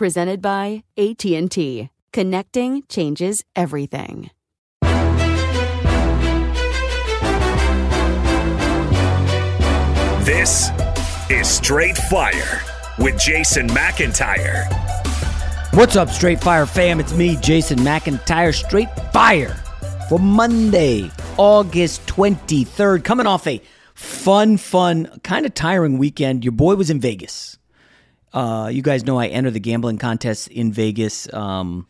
[0.00, 1.90] presented by AT&T.
[2.10, 4.30] Connecting changes everything.
[10.24, 10.70] This
[11.28, 12.62] is Straight Fire
[12.98, 14.64] with Jason McIntyre.
[15.74, 16.98] What's up, Straight Fire fam?
[16.98, 19.62] It's me, Jason McIntyre, Straight Fire
[20.08, 23.04] for Monday, August 23rd.
[23.04, 23.60] Coming off a
[23.92, 26.42] fun, fun, kind of tiring weekend.
[26.42, 27.58] Your boy was in Vegas.
[28.32, 31.32] Uh, you guys know I enter the gambling contest in Vegas.
[31.32, 31.86] Um,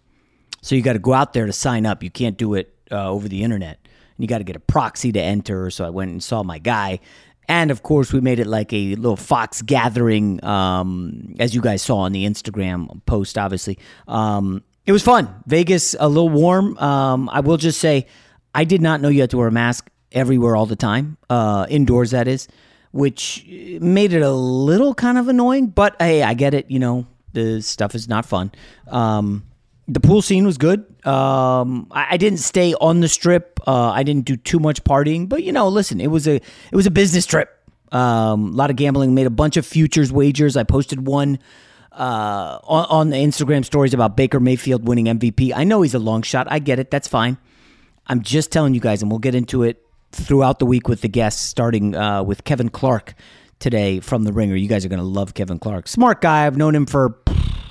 [0.63, 2.03] so you got to go out there to sign up.
[2.03, 3.79] You can't do it uh, over the internet.
[3.83, 5.71] And you got to get a proxy to enter.
[5.71, 7.01] So I went and saw my guy.
[7.49, 11.83] And of course, we made it like a little Fox gathering, um, as you guys
[11.83, 13.79] saw on the Instagram post, obviously.
[14.07, 15.35] Um, it was fun.
[15.47, 16.79] Vegas, a little warm.
[16.79, 18.07] Um, I will just say,
[18.55, 21.67] I did not know you had to wear a mask everywhere all the time, uh,
[21.69, 22.49] indoors, that is
[22.93, 23.45] which
[23.81, 25.69] made it a little kind of annoying.
[25.69, 26.71] But hey, I get it.
[26.71, 28.53] You know, the stuff is not fun.
[28.89, 29.45] Um,
[29.87, 30.85] the pool scene was good.
[31.07, 33.59] Um, I, I, didn't stay on the strip.
[33.67, 36.73] Uh, I didn't do too much partying, but you know, listen, it was a it
[36.73, 37.49] was a business trip.
[37.91, 39.15] Um, a lot of gambling.
[39.15, 40.57] Made a bunch of futures wagers.
[40.57, 41.39] I posted one
[41.93, 45.53] uh, on, on the Instagram stories about Baker Mayfield winning MVP.
[45.55, 46.47] I know he's a long shot.
[46.51, 46.91] I get it.
[46.91, 47.39] That's fine.
[48.07, 51.09] I'm just telling you guys, and we'll get into it throughout the week with the
[51.09, 53.15] guests, starting uh, with Kevin Clark
[53.59, 54.57] today from The Ringer.
[54.57, 55.87] You guys are going to love Kevin Clark.
[55.87, 56.47] Smart guy.
[56.47, 57.19] I've known him for,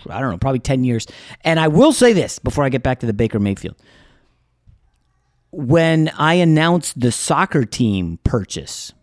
[0.10, 1.08] I don't know, probably 10 years.
[1.44, 3.76] And I will say this before I get back to the Baker Mayfield.
[5.52, 8.94] When I announced the soccer team purchase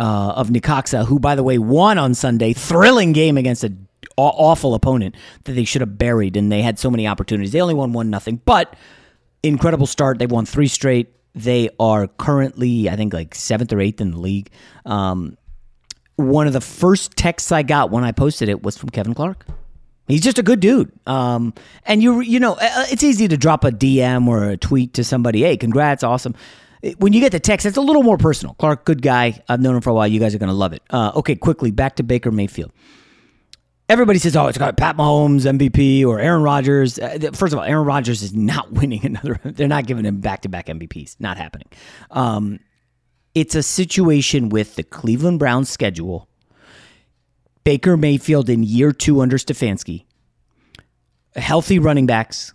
[0.00, 4.74] uh, of Necaxa, who, by the way, won on Sunday, thrilling game against an awful
[4.74, 5.14] opponent
[5.44, 7.52] that they should have buried, and they had so many opportunities.
[7.52, 8.74] They only won one nothing, but
[9.44, 10.18] incredible start.
[10.18, 11.14] They won three straight.
[11.38, 14.50] They are currently, I think, like seventh or eighth in the league.
[14.84, 15.36] Um,
[16.16, 19.46] one of the first texts I got when I posted it was from Kevin Clark.
[20.08, 20.90] He's just a good dude.
[21.06, 21.54] Um,
[21.84, 25.04] and you, you know, uh, it's easy to drop a DM or a tweet to
[25.04, 25.42] somebody.
[25.42, 26.34] Hey, congrats, awesome.
[26.98, 28.54] When you get the text, it's a little more personal.
[28.54, 29.40] Clark, good guy.
[29.48, 30.08] I've known him for a while.
[30.08, 30.82] You guys are going to love it.
[30.90, 32.72] Uh, okay, quickly back to Baker Mayfield
[33.88, 37.64] everybody says, "Oh, it's got Pat Mahomes MVP or Aaron Rodgers." Uh, first of all,
[37.64, 39.40] Aaron Rodgers is not winning another.
[39.44, 41.16] They're not giving him back to back MVPs.
[41.18, 41.68] Not happening.
[42.10, 42.60] Um,
[43.34, 46.28] it's a situation with the Cleveland Browns schedule.
[47.64, 50.04] Baker Mayfield in year two under Stefanski
[51.36, 52.52] healthy running backs,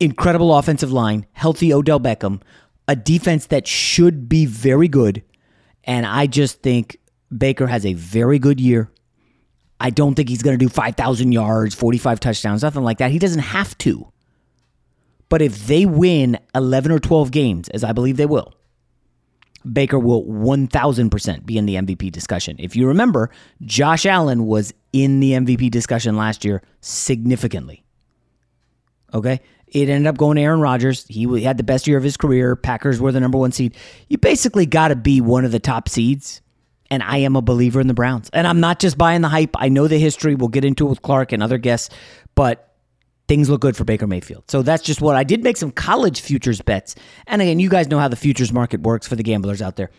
[0.00, 2.40] incredible offensive line, healthy Odell Beckham,
[2.88, 5.22] a defense that should be very good.
[5.84, 6.98] And I just think
[7.36, 8.90] Baker has a very good year.
[9.80, 13.10] I don't think he's going to do 5,000 yards, 45 touchdowns, nothing like that.
[13.10, 14.10] He doesn't have to.
[15.28, 18.54] But if they win 11 or 12 games, as I believe they will,
[19.70, 22.56] Baker will 1000% be in the MVP discussion.
[22.58, 23.30] If you remember,
[23.62, 27.84] Josh Allen was in the MVP discussion last year significantly.
[29.12, 29.40] Okay?
[29.66, 31.04] It ended up going to Aaron Rodgers.
[31.08, 32.54] He had the best year of his career.
[32.54, 33.74] Packers were the number one seed.
[34.08, 36.40] You basically got to be one of the top seeds.
[36.90, 38.30] And I am a believer in the Browns.
[38.32, 39.56] And I'm not just buying the hype.
[39.56, 40.34] I know the history.
[40.34, 41.94] We'll get into it with Clark and other guests.
[42.34, 42.74] But
[43.28, 44.44] things look good for Baker Mayfield.
[44.50, 46.94] So that's just what I did make some college futures bets.
[47.26, 49.90] And again, you guys know how the futures market works for the gamblers out there.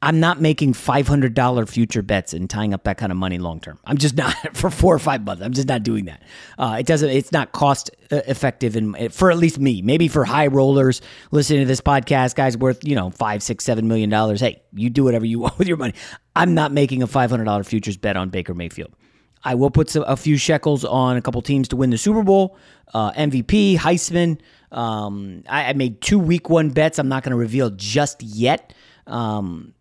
[0.00, 3.80] I'm not making $500 future bets and tying up that kind of money long term.
[3.84, 5.42] I'm just not for four or five months.
[5.42, 6.22] I'm just not doing that.
[6.56, 7.10] Uh, it doesn't.
[7.10, 9.82] It's not cost uh, effective in for at least me.
[9.82, 11.00] Maybe for high rollers
[11.32, 14.40] listening to this podcast, guys worth you know five, six, seven million dollars.
[14.40, 15.94] Hey, you do whatever you want with your money.
[16.36, 18.94] I'm not making a $500 futures bet on Baker Mayfield.
[19.42, 22.22] I will put some, a few shekels on a couple teams to win the Super
[22.22, 22.56] Bowl,
[22.94, 24.38] uh, MVP, Heisman.
[24.70, 26.98] Um, I, I, made two week one bets.
[26.98, 28.74] I'm not going to reveal just yet.
[29.06, 29.74] Um,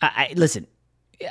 [0.00, 0.66] I, I listen.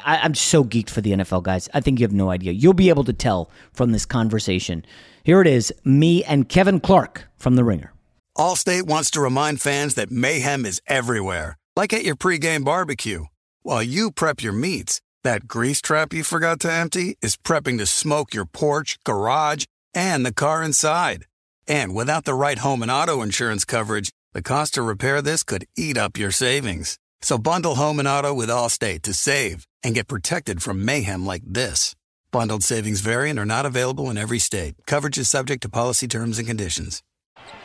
[0.05, 1.67] I, I'm so geeked for the NFL, guys.
[1.73, 2.51] I think you have no idea.
[2.51, 4.85] You'll be able to tell from this conversation.
[5.23, 7.93] Here it is, me and Kevin Clark from The Ringer.
[8.37, 13.25] Allstate wants to remind fans that mayhem is everywhere, like at your pregame barbecue.
[13.63, 17.85] While you prep your meats that grease trap you forgot to empty is prepping to
[17.85, 21.25] smoke your porch, garage, and the car inside.
[21.67, 25.65] And without the right home and auto insurance coverage, the cost to repair this could
[25.77, 26.97] eat up your savings.
[27.21, 31.43] So bundle home and auto with Allstate to save and get protected from mayhem like
[31.45, 31.95] this.
[32.31, 34.75] Bundled savings variant are not available in every state.
[34.87, 37.01] Coverage is subject to policy terms and conditions.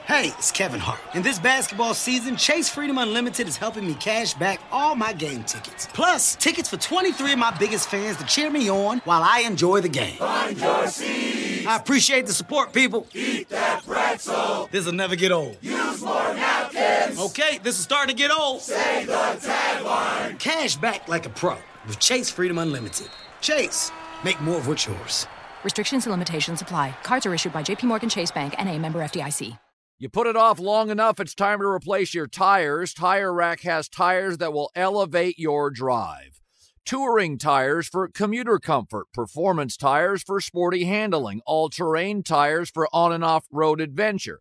[0.06, 1.00] Hey, it's Kevin Hart.
[1.14, 5.44] In this basketball season, Chase Freedom Unlimited is helping me cash back all my game
[5.44, 5.88] tickets.
[5.94, 9.80] Plus, tickets for 23 of my biggest fans to cheer me on while I enjoy
[9.80, 10.16] the game.
[10.16, 11.66] Find your seats.
[11.66, 13.06] I appreciate the support, people.
[13.14, 14.68] Eat that pretzel.
[14.70, 15.56] This'll never get old.
[15.62, 16.83] Use more napkins.
[17.12, 18.62] Okay, this is starting to get old.
[18.62, 20.38] Say the tagline.
[20.38, 23.08] Cash back like a pro with Chase Freedom Unlimited.
[23.40, 23.92] Chase,
[24.24, 25.26] make more of what's yours.
[25.62, 26.94] Restrictions and limitations apply.
[27.02, 29.58] Cards are issued by JPMorgan Chase Bank and a member FDIC.
[29.98, 32.92] You put it off long enough, it's time to replace your tires.
[32.92, 36.40] Tire Rack has tires that will elevate your drive.
[36.84, 43.12] Touring tires for commuter comfort, performance tires for sporty handling, all terrain tires for on
[43.12, 44.40] and off road adventure.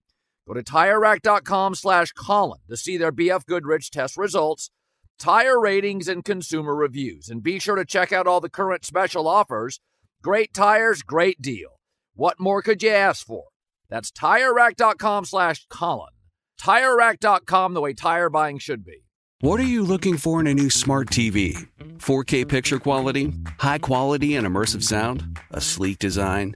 [0.51, 4.69] Go to TireRack.com slash Colin to see their BF Goodrich test results,
[5.17, 7.29] tire ratings, and consumer reviews.
[7.29, 9.79] And be sure to check out all the current special offers.
[10.21, 11.79] Great tires, great deal.
[12.15, 13.45] What more could you ask for?
[13.87, 16.11] That's TireRack.com slash Colin.
[16.59, 19.05] TireRack.com, the way tire buying should be.
[19.39, 21.65] What are you looking for in a new smart TV?
[21.97, 23.33] 4K picture quality?
[23.59, 25.39] High quality and immersive sound?
[25.51, 26.55] A sleek design?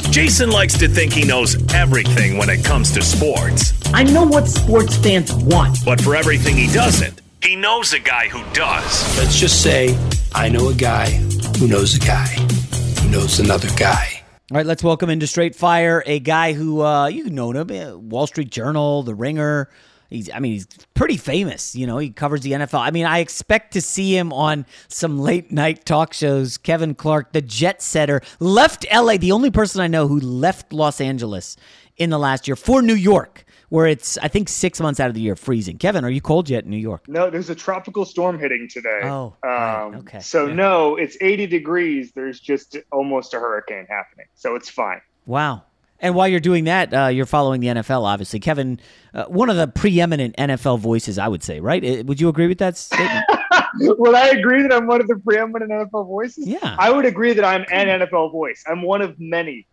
[0.11, 3.73] Jason likes to think he knows everything when it comes to sports.
[3.93, 5.77] I know what sports fans want.
[5.85, 9.17] But for everything he doesn't, he knows a guy who does.
[9.17, 9.97] Let's just say
[10.35, 11.11] I know a guy
[11.59, 14.21] who knows a guy who knows another guy.
[14.51, 17.97] All right, let's welcome into Straight Fire a guy who uh, you know him, uh,
[17.97, 19.69] Wall Street Journal, The Ringer.
[20.11, 21.73] He's, I mean, he's pretty famous.
[21.75, 22.79] You know, he covers the NFL.
[22.79, 26.57] I mean, I expect to see him on some late night talk shows.
[26.57, 29.17] Kevin Clark, the jet setter, left LA.
[29.17, 31.55] The only person I know who left Los Angeles
[31.95, 35.13] in the last year for New York, where it's I think six months out of
[35.13, 35.77] the year freezing.
[35.77, 37.07] Kevin, are you cold yet in New York?
[37.07, 39.01] No, there's a tropical storm hitting today.
[39.03, 39.91] Oh, um, right.
[39.99, 40.19] okay.
[40.19, 40.55] So Yeah.
[40.55, 42.11] no, it's 80 degrees.
[42.13, 44.99] There's just almost a hurricane happening, so it's fine.
[45.25, 45.63] Wow.
[46.01, 48.39] And while you're doing that, uh, you're following the NFL, obviously.
[48.39, 48.79] Kevin,
[49.13, 51.83] uh, one of the preeminent NFL voices, I would say, right?
[51.83, 53.23] Uh, Would you agree with that statement?
[53.79, 56.47] Would I agree that I'm one of the preeminent NFL voices?
[56.47, 56.75] Yeah.
[56.77, 58.63] I would agree that I'm an NFL voice.
[58.67, 59.65] I'm one of many.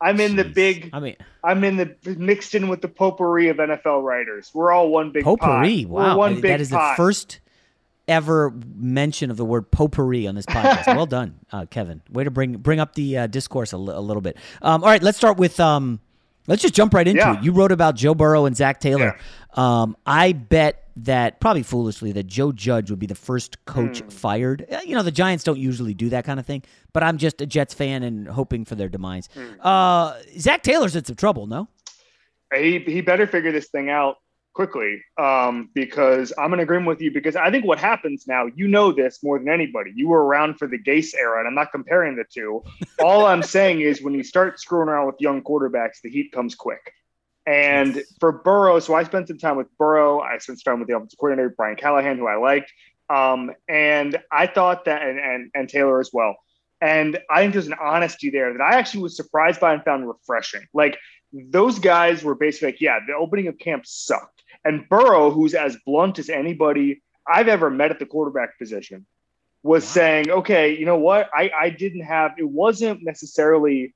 [0.00, 0.90] I'm in the big.
[0.92, 4.50] I mean, I'm in the mixed in with the potpourri of NFL writers.
[4.52, 5.84] We're all one big potpourri.
[5.84, 5.90] pot.
[5.90, 6.12] Wow.
[6.12, 6.92] We're one that big is pot.
[6.92, 7.40] the first
[8.08, 10.86] ever mention of the word potpourri on this podcast.
[10.94, 12.02] well done, uh, Kevin.
[12.10, 14.36] Way to bring bring up the uh, discourse a, little bit.
[14.62, 15.58] Um, all right, let's start with.
[15.60, 16.00] Um,
[16.46, 17.38] let's just jump right into Yeah.
[17.38, 17.44] it.
[17.44, 19.18] You wrote about Joe Burrow and Zach Taylor.
[19.54, 24.08] Um, I bet that probably foolishly that Joe Judge would be the first coach Hmm.
[24.08, 24.66] fired.
[24.70, 26.62] Uh, You know, the Giants don't usually do that kind of thing,
[26.94, 29.28] but I'm just a Jets fan and hoping for their demise.
[29.34, 29.60] Hmm.
[29.60, 31.68] Uh, Zach Taylor's in some trouble, no?
[32.56, 34.16] he he better figure this thing out
[34.56, 38.68] quickly um, because I'm in agreement with you because I think what happens now, you
[38.68, 39.92] know this more than anybody.
[39.94, 42.64] You were around for the Gase era, and I'm not comparing the two.
[42.98, 46.54] All I'm saying is when you start screwing around with young quarterbacks, the heat comes
[46.54, 46.94] quick.
[47.46, 50.20] And for Burrow, so I spent some time with Burrow.
[50.20, 52.72] I spent some time with the offensive coordinator Brian Callahan, who I liked,
[53.10, 56.34] um, and I thought that, and, and and Taylor as well.
[56.80, 60.08] And I think there's an honesty there that I actually was surprised by and found
[60.08, 60.66] refreshing.
[60.72, 60.98] Like
[61.32, 64.35] those guys were basically like, yeah, the opening of camp sucked.
[64.66, 69.06] And Burrow, who's as blunt as anybody I've ever met at the quarterback position,
[69.62, 71.30] was saying, okay, you know what?
[71.32, 73.94] I, I didn't have, it wasn't necessarily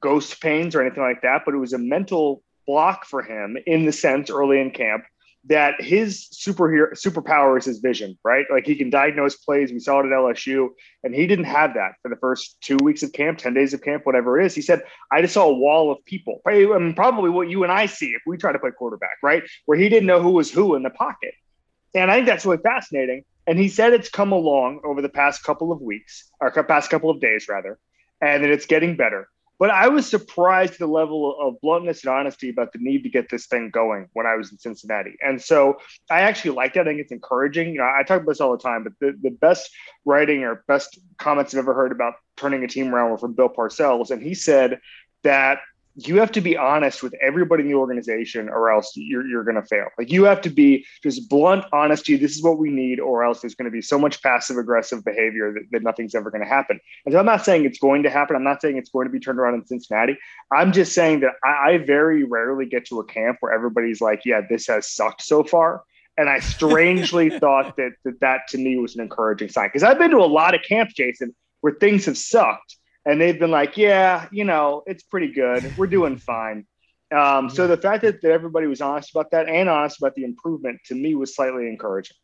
[0.00, 3.86] ghost pains or anything like that, but it was a mental block for him in
[3.86, 5.04] the sense early in camp
[5.46, 8.46] that his superhero superpower is his vision, right?
[8.50, 9.72] Like he can diagnose plays.
[9.72, 10.68] We saw it at LSU,
[11.02, 13.82] and he didn't have that for the first two weeks of camp, 10 days of
[13.82, 14.54] camp, whatever it is.
[14.54, 16.40] He said, I just saw a wall of people.
[16.46, 19.42] I mean, probably what you and I see if we try to play quarterback, right?
[19.66, 21.34] Where he didn't know who was who in the pocket.
[21.94, 23.24] And I think that's really fascinating.
[23.46, 27.10] And he said it's come along over the past couple of weeks, or past couple
[27.10, 27.78] of days, rather,
[28.20, 29.28] and that it's getting better.
[29.62, 33.08] But I was surprised at the level of bluntness and honesty about the need to
[33.08, 35.14] get this thing going when I was in Cincinnati.
[35.20, 35.78] And so
[36.10, 36.80] I actually like that.
[36.80, 37.68] I think it's encouraging.
[37.68, 39.70] You know, I talk about this all the time, but the, the best
[40.04, 43.48] writing or best comments I've ever heard about turning a team around were from Bill
[43.48, 44.10] Parcells.
[44.10, 44.80] And he said
[45.22, 45.60] that
[45.94, 49.56] you have to be honest with everybody in the organization or else you're, you're going
[49.56, 49.88] to fail.
[49.98, 52.16] Like you have to be just blunt honesty.
[52.16, 55.04] This is what we need, or else there's going to be so much passive aggressive
[55.04, 56.80] behavior that, that nothing's ever going to happen.
[57.04, 58.36] And so I'm not saying it's going to happen.
[58.36, 60.16] I'm not saying it's going to be turned around in Cincinnati.
[60.50, 64.22] I'm just saying that I, I very rarely get to a camp where everybody's like,
[64.24, 65.82] yeah, this has sucked so far.
[66.16, 69.98] And I strangely thought that, that that to me was an encouraging sign because I've
[69.98, 73.76] been to a lot of camps, Jason, where things have sucked and they've been like,
[73.76, 75.76] yeah, you know, it's pretty good.
[75.76, 76.66] We're doing fine.
[77.12, 80.24] Um, so the fact that, that everybody was honest about that and honest about the
[80.24, 82.16] improvement to me was slightly encouraging.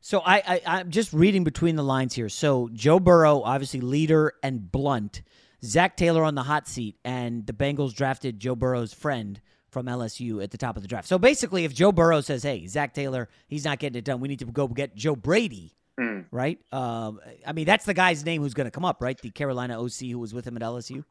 [0.00, 2.30] So I, I I'm just reading between the lines here.
[2.30, 5.22] So Joe Burrow, obviously leader and blunt.
[5.62, 10.42] Zach Taylor on the hot seat, and the Bengals drafted Joe Burrow's friend from LSU
[10.42, 11.06] at the top of the draft.
[11.06, 14.20] So basically, if Joe Burrow says, "Hey, Zach Taylor, he's not getting it done.
[14.20, 16.24] We need to go get Joe Brady," Mm.
[16.30, 16.58] right?
[16.72, 19.20] Um, I mean, that's the guy's name who's going to come up, right?
[19.20, 21.04] The Carolina OC who was with him at LSU.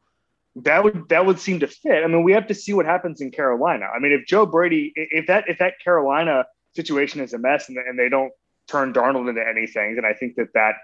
[0.56, 2.02] That would that would seem to fit.
[2.02, 3.86] I mean, we have to see what happens in Carolina.
[3.94, 6.44] I mean, if Joe Brady, if that if that Carolina
[6.74, 8.32] situation is a mess and, and they don't
[8.66, 10.74] turn Darnold into anything, then I think that that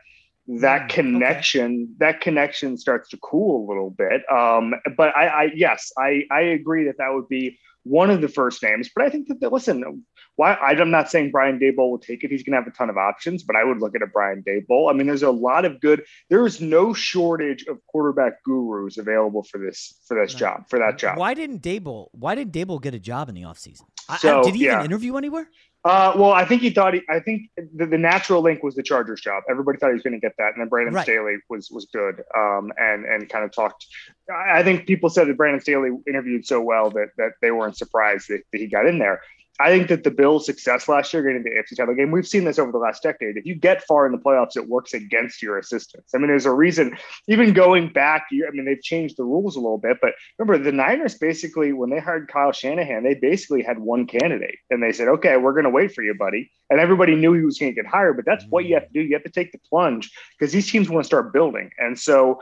[0.60, 4.22] that connection that connection starts to cool a little bit.
[4.30, 8.28] Um, but I, I yes, I I agree that that would be one of the
[8.28, 8.90] first names.
[8.94, 10.04] But I think that, that listen,
[10.36, 12.30] why I'm not saying Brian Daboll will take it.
[12.30, 14.42] He's going to have a ton of options, but I would look at a Brian
[14.46, 14.90] Daboll.
[14.90, 16.04] I mean, there's a lot of good.
[16.28, 20.98] There is no shortage of quarterback gurus available for this for this job for that
[20.98, 21.18] job.
[21.18, 22.08] Why didn't Daboll?
[22.12, 23.82] Why did Daboll get a job in the offseason?
[24.18, 24.74] So, I, did he yeah.
[24.74, 25.48] even interview anywhere?
[25.86, 28.82] Uh, well, I think he thought he, I think the, the natural link was the
[28.82, 29.44] Chargers job.
[29.48, 31.04] Everybody thought he was going to get that, and then Brandon Right.
[31.04, 33.86] Staley was was good, um, and and kind of talked.
[34.28, 38.28] I think people said that Brandon Staley interviewed so well that that they weren't surprised
[38.30, 39.22] that, that he got in there.
[39.58, 42.44] I think that the Bills' success last year getting the AFC title game, we've seen
[42.44, 43.36] this over the last decade.
[43.36, 46.14] If you get far in the playoffs, it works against your assistants.
[46.14, 46.96] I mean, there's a reason,
[47.28, 50.72] even going back, I mean, they've changed the rules a little bit, but remember, the
[50.72, 55.08] Niners basically, when they hired Kyle Shanahan, they basically had one candidate and they said,
[55.08, 56.50] okay, we're going to wait for you, buddy.
[56.68, 58.80] And everybody knew he was going to get hired, but that's what you mm-hmm.
[58.80, 59.00] have to do.
[59.00, 61.70] You have to take the plunge because these teams want to start building.
[61.78, 62.40] And so,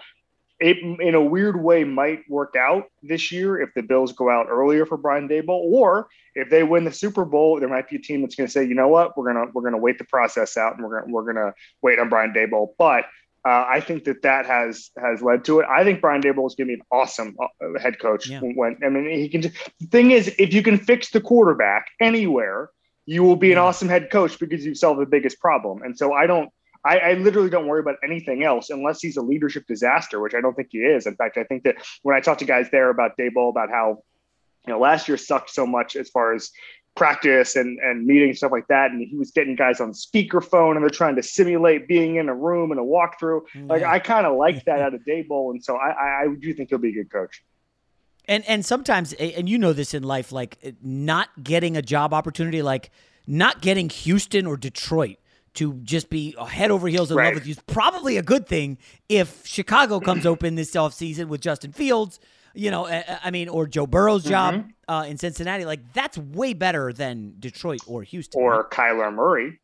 [0.60, 4.46] it in a weird way might work out this year if the Bills go out
[4.48, 8.00] earlier for Brian Daboll, or if they win the Super Bowl, there might be a
[8.00, 10.56] team that's going to say, you know what, we're gonna we're gonna wait the process
[10.56, 12.68] out and we're gonna we're gonna wait on Brian Daboll.
[12.78, 13.04] But
[13.46, 15.66] uh, I think that that has has led to it.
[15.68, 18.28] I think Brian Daboll is going to be an awesome uh, head coach.
[18.28, 18.40] Yeah.
[18.40, 19.42] When I mean, he can.
[19.42, 22.70] Just, the thing is, if you can fix the quarterback anywhere,
[23.04, 25.82] you will be an awesome head coach because you solve the biggest problem.
[25.82, 26.48] And so I don't.
[26.84, 30.42] I, I, literally don't worry about anything else unless he's a leadership disaster, which I
[30.42, 31.06] don't think he is.
[31.06, 34.02] In fact, I think that when I talked to guys there about Daboll about how
[34.66, 36.50] you know last year sucked so much as far as
[36.94, 40.82] practice and and meetings stuff like that and he was getting guys on speakerphone and
[40.82, 43.66] they're trying to simulate being in a room and a walkthrough mm-hmm.
[43.66, 46.68] like i kind of like that out of Daboll and so I, I do think
[46.70, 47.42] he'll be a good coach
[48.26, 52.62] and and sometimes and you know this in life like not getting a job opportunity
[52.62, 52.90] like
[53.26, 55.16] not getting houston or detroit
[55.54, 57.26] to just be head over heels in right.
[57.26, 61.40] love with you is probably a good thing if chicago comes open this offseason with
[61.40, 62.18] justin fields
[62.54, 64.92] you know, I mean, or Joe Burrow's job mm-hmm.
[64.92, 65.64] uh, in Cincinnati.
[65.64, 68.40] Like that's way better than Detroit or Houston.
[68.40, 68.70] Or right?
[68.70, 69.60] Kyler Murray,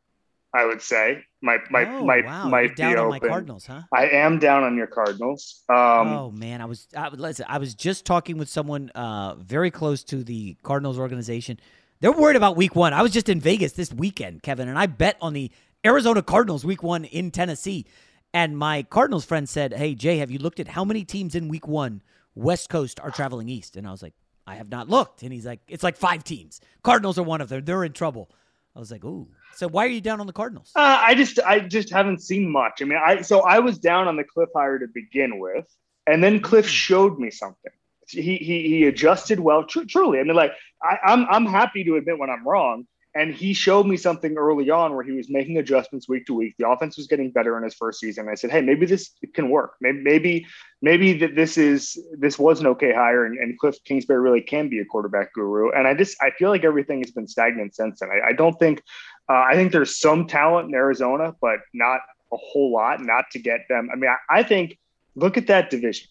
[0.52, 1.24] I would say.
[1.40, 2.48] Might might oh, might wow.
[2.48, 3.20] might down be on open.
[3.22, 3.82] my Cardinals, huh?
[3.94, 5.62] I am down on your Cardinals.
[5.68, 7.46] Um, oh man, I was I, listen.
[7.48, 11.58] I was just talking with someone uh, very close to the Cardinals organization.
[12.00, 12.92] They're worried about Week One.
[12.92, 15.50] I was just in Vegas this weekend, Kevin, and I bet on the
[15.84, 17.86] Arizona Cardinals Week One in Tennessee.
[18.32, 21.48] And my Cardinals friend said, "Hey Jay, have you looked at how many teams in
[21.48, 22.02] Week One
[22.34, 23.76] West Coast are traveling east.
[23.76, 24.14] And I was like,
[24.46, 25.22] I have not looked.
[25.22, 26.60] And he's like, it's like five teams.
[26.82, 27.64] Cardinals are one of them.
[27.64, 28.30] They're in trouble.
[28.74, 29.28] I was like, ooh.
[29.54, 30.72] So why are you down on the Cardinals?
[30.74, 32.80] Uh, I just I just haven't seen much.
[32.80, 35.66] I mean, I so I was down on the Cliff hire to begin with,
[36.06, 36.68] and then Cliff mm.
[36.68, 37.72] showed me something.
[38.06, 39.64] He he he adjusted well.
[39.64, 42.86] Tr- truly, I mean, like I, I'm I'm happy to admit when I'm wrong.
[43.14, 46.54] And he showed me something early on where he was making adjustments week to week.
[46.58, 48.28] The offense was getting better in his first season.
[48.28, 49.74] I said, "Hey, maybe this can work.
[49.80, 50.46] Maybe, maybe,
[50.80, 54.68] maybe that this is this was an okay hire, and, and, Cliff Kingsbury really can
[54.68, 57.98] be a quarterback guru." And I just I feel like everything has been stagnant since
[57.98, 58.10] then.
[58.10, 58.80] I, I don't think
[59.28, 62.02] uh, I think there's some talent in Arizona, but not
[62.32, 63.00] a whole lot.
[63.00, 63.88] Not to get them.
[63.92, 64.78] I mean, I, I think
[65.16, 66.06] look at that division.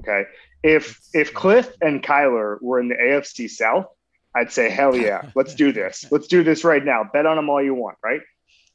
[0.00, 0.24] Okay,
[0.62, 3.86] if if Cliff and Kyler were in the AFC South
[4.34, 6.06] I'd say, hell yeah, let's do this.
[6.10, 7.04] Let's do this right now.
[7.12, 8.20] Bet on them all you want, right?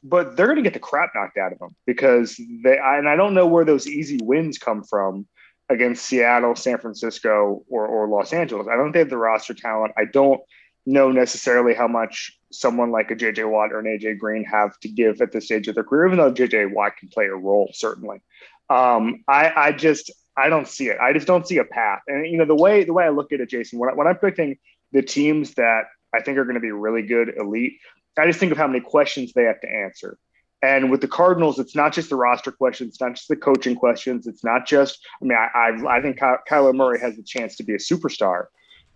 [0.04, 3.16] But they're going to get the crap knocked out of them because they, and I
[3.16, 5.28] don't know where those easy wins come from
[5.70, 8.68] against Seattle, San Francisco, or, or Los Angeles.
[8.68, 9.94] I don't think they have the roster talent.
[9.98, 10.40] I don't
[10.86, 14.88] know necessarily how much someone like a JJ Watt or an AJ Green have to
[14.88, 17.70] give at this stage of their career, even though JJ Watt can play a role,
[17.74, 18.22] certainly.
[18.70, 20.98] Um, I, I just, I don't see it.
[21.00, 22.02] I just don't see a path.
[22.08, 24.08] And you know, the way the way I look at it, Jason, when, I, when
[24.08, 24.58] I'm picking
[24.92, 27.74] the teams that I think are going to be really good, elite.
[28.18, 30.18] I just think of how many questions they have to answer.
[30.64, 33.76] And with the Cardinals, it's not just the roster questions, it's not just the coaching
[33.76, 34.26] questions.
[34.26, 37.64] It's not just, I mean, I, I, I think Kyler Murray has a chance to
[37.64, 38.46] be a superstar,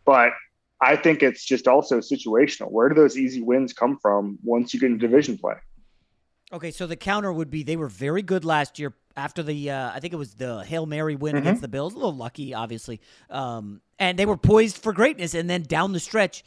[0.05, 0.31] but
[0.81, 2.71] I think it's just also situational.
[2.71, 5.53] Where do those easy wins come from once you get into division play?
[6.53, 9.91] Okay, so the counter would be they were very good last year after the uh,
[9.91, 11.41] I think it was the Hail Mary win mm-hmm.
[11.41, 11.93] against the Bills.
[11.93, 15.33] A little lucky, obviously, um, and they were poised for greatness.
[15.33, 16.43] And then down the stretch,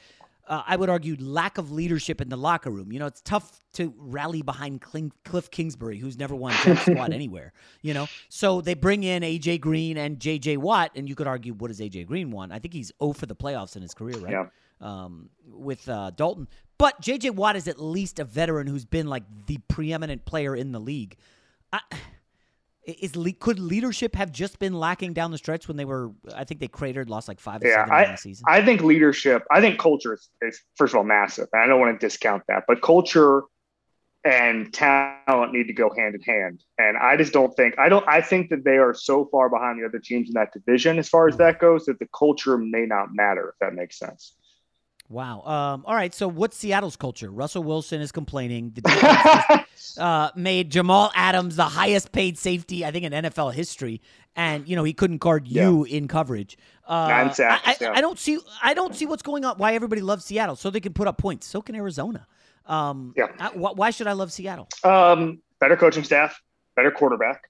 [0.46, 2.92] uh, I would argue lack of leadership in the locker room.
[2.92, 7.52] You know, it's tough to rally behind Cliff Kingsbury, who's never won a squad anywhere.
[7.80, 11.54] You know, so they bring in AJ Green and JJ Watt, and you could argue
[11.54, 12.52] what does AJ Green want?
[12.52, 14.32] I think he's 0 for the playoffs in his career, right?
[14.32, 14.46] Yeah.
[14.80, 16.48] Um, with uh, Dalton,
[16.84, 20.72] but JJ Watt is at least a veteran who's been like the preeminent player in
[20.72, 21.16] the league.
[21.72, 21.80] I,
[22.84, 26.10] is could leadership have just been lacking down the stretch when they were?
[26.34, 27.62] I think they cratered, lost like five.
[27.64, 28.44] Yeah, I, season.
[28.46, 29.46] I think leadership.
[29.50, 31.48] I think culture is, is first of all massive.
[31.54, 33.44] I don't want to discount that, but culture
[34.26, 36.62] and talent need to go hand in hand.
[36.76, 38.06] And I just don't think I don't.
[38.06, 41.08] I think that they are so far behind the other teams in that division as
[41.08, 41.44] far as hmm.
[41.44, 43.54] that goes that the culture may not matter.
[43.54, 44.34] If that makes sense.
[45.08, 45.42] Wow.
[45.42, 46.14] Um, all right.
[46.14, 47.30] So, what's Seattle's culture?
[47.30, 48.72] Russell Wilson is complaining.
[48.74, 49.64] The
[49.98, 54.00] uh, made Jamal Adams the highest paid safety, I think, in NFL history,
[54.34, 55.96] and you know he couldn't guard you yeah.
[55.96, 56.56] in coverage.
[56.86, 57.92] Uh, sacks, I, yeah.
[57.94, 58.38] I, don't see.
[58.62, 59.58] I don't see what's going on.
[59.58, 60.56] Why everybody loves Seattle?
[60.56, 61.46] So they can put up points.
[61.46, 62.26] So can Arizona.
[62.66, 63.26] Um, yeah.
[63.38, 64.68] I, wh- why should I love Seattle?
[64.84, 66.40] Um, better coaching staff,
[66.76, 67.42] better quarterback.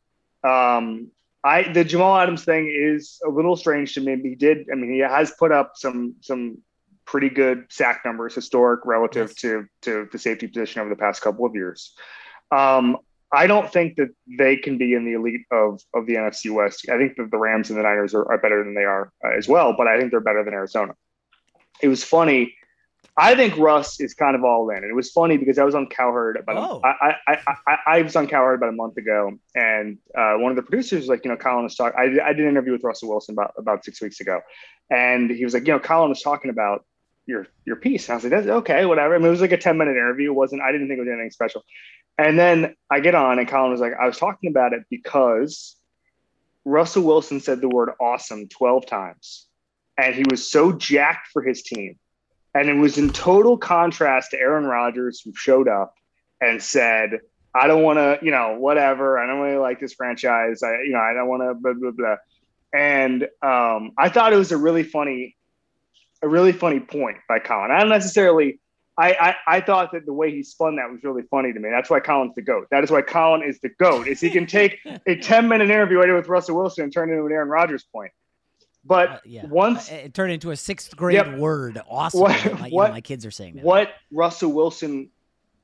[0.43, 1.11] Um,
[1.45, 4.21] I the Jamal Adams thing is a little strange to me.
[4.23, 4.67] He did.
[4.73, 6.59] I mean, he has put up some some
[7.07, 9.41] pretty good sack numbers, historic relative yes.
[9.43, 11.95] to to the safety position over the past couple of years.
[12.51, 12.99] Um,
[13.33, 16.89] I don't think that they can be in the elite of of the NFC West.
[16.89, 19.37] I think that the Rams and the Niners are, are better than they are uh,
[19.37, 20.95] as well, but I think they're better than Arizona.
[21.83, 22.55] It was funny.
[23.17, 24.79] I think Russ is kind of all in.
[24.79, 26.57] And it was funny because I was on Cowherd about.
[26.57, 26.81] Oh.
[26.83, 30.57] I, I, I, I was on Cowherd about a month ago, and uh, one of
[30.57, 31.99] the producers was like, you know, Colin was talking.
[31.99, 34.41] I, I did an interview with Russell Wilson about about six weeks ago,
[34.91, 36.85] and he was like, you know, Colin was talking about
[37.27, 38.09] your your piece.
[38.11, 39.15] I was like, that's okay, whatever.
[39.15, 40.31] I mean, it was like a 10 minute interview.
[40.31, 41.63] It wasn't, I didn't think it was anything special.
[42.19, 45.77] And then I get on and Colin was like, I was talking about it because
[46.65, 49.47] Russell Wilson said the word awesome 12 times.
[49.99, 51.99] And he was so jacked for his team.
[52.55, 55.95] And it was in total contrast to Aaron Rodgers, who showed up
[56.41, 57.21] and said,
[57.55, 59.19] I don't want to, you know, whatever.
[59.19, 60.63] I don't really like this franchise.
[60.63, 62.17] I, you know, I don't want to, blah, blah, blah.
[62.73, 65.37] And um, I thought it was a really funny
[66.25, 67.71] a really funny point by Colin.
[67.71, 68.61] I don't necessarily.
[68.97, 71.69] I, I, I thought that the way he spun that was really funny to me.
[71.69, 72.69] That's why Colin's the goat.
[72.71, 74.07] That is why Colin is the goat.
[74.07, 77.11] Is he can take a ten minute interview I did with Russell Wilson and turn
[77.11, 78.13] it into an Aaron Rodgers point.
[78.85, 79.47] But uh, yeah.
[79.47, 81.39] once uh, it turned into a sixth grade yep.
[81.39, 82.21] word, awesome.
[82.21, 83.65] What, my, what, know, my kids are saying that.
[83.65, 85.11] What Russell Wilson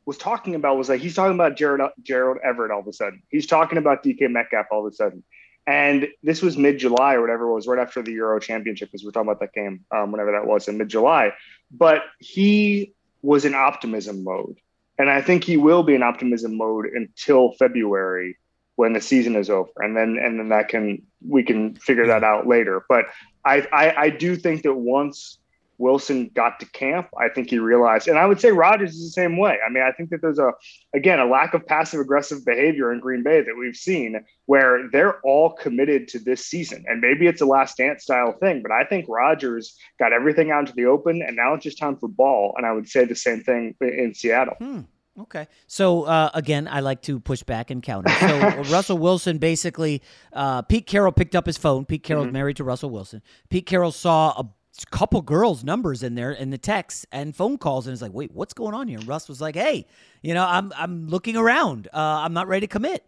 [0.07, 3.23] was talking about was like he's talking about Gerald Gerald Everett all of a sudden.
[3.29, 5.23] He's talking about DK Metcalf all of a sudden.
[5.71, 9.05] And this was mid July or whatever it was, right after the Euro Championship, because
[9.05, 11.33] we're talking about that game, um, whenever that was in mid July.
[11.71, 14.57] But he was in optimism mode.
[14.99, 18.37] And I think he will be in optimism mode until February
[18.75, 19.71] when the season is over.
[19.77, 22.85] And then and then that can we can figure that out later.
[22.89, 23.05] But
[23.45, 25.39] I, I, I do think that once
[25.81, 29.21] Wilson got to camp, I think he realized, and I would say Rodgers is the
[29.23, 29.57] same way.
[29.67, 30.53] I mean, I think that there's a,
[30.95, 35.21] again, a lack of passive aggressive behavior in Green Bay that we've seen where they're
[35.23, 36.85] all committed to this season.
[36.87, 40.61] And maybe it's a last dance style thing, but I think Rodgers got everything out
[40.61, 42.55] into the open and now it's just time for ball.
[42.57, 44.57] And I would say the same thing in Seattle.
[44.59, 44.81] Hmm.
[45.19, 45.49] Okay.
[45.67, 48.11] So uh, again, I like to push back and counter.
[48.21, 51.85] So Russell Wilson basically, uh, Pete Carroll picked up his phone.
[51.85, 52.35] Pete Carroll's mm-hmm.
[52.35, 53.23] married to Russell Wilson.
[53.49, 54.49] Pete Carroll saw a
[54.85, 58.33] couple girls' numbers in there in the texts and phone calls, and it's like, wait,
[58.33, 58.99] what's going on here?
[58.99, 59.87] And Russ was like, hey,
[60.23, 61.89] you know, I'm I'm looking around.
[61.93, 63.05] Uh, I'm not ready to commit.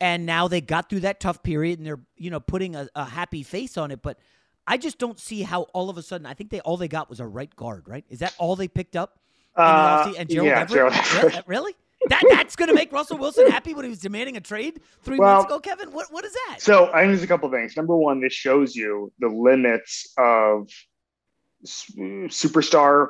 [0.00, 3.04] And now they got through that tough period, and they're you know putting a, a
[3.04, 4.02] happy face on it.
[4.02, 4.18] But
[4.66, 6.26] I just don't see how all of a sudden.
[6.26, 7.88] I think they all they got was a right guard.
[7.88, 8.04] Right?
[8.08, 9.18] Is that all they picked up?
[9.56, 10.92] Uh, and Gerald yeah, Everett?
[11.04, 11.44] Gerald.
[11.46, 11.74] really?
[12.08, 15.18] That that's going to make Russell Wilson happy when he was demanding a trade three
[15.18, 15.90] well, months ago, Kevin.
[15.90, 16.58] What what is that?
[16.60, 17.76] So I think there's a couple things.
[17.76, 20.70] Number one, this shows you the limits of
[21.66, 23.08] superstar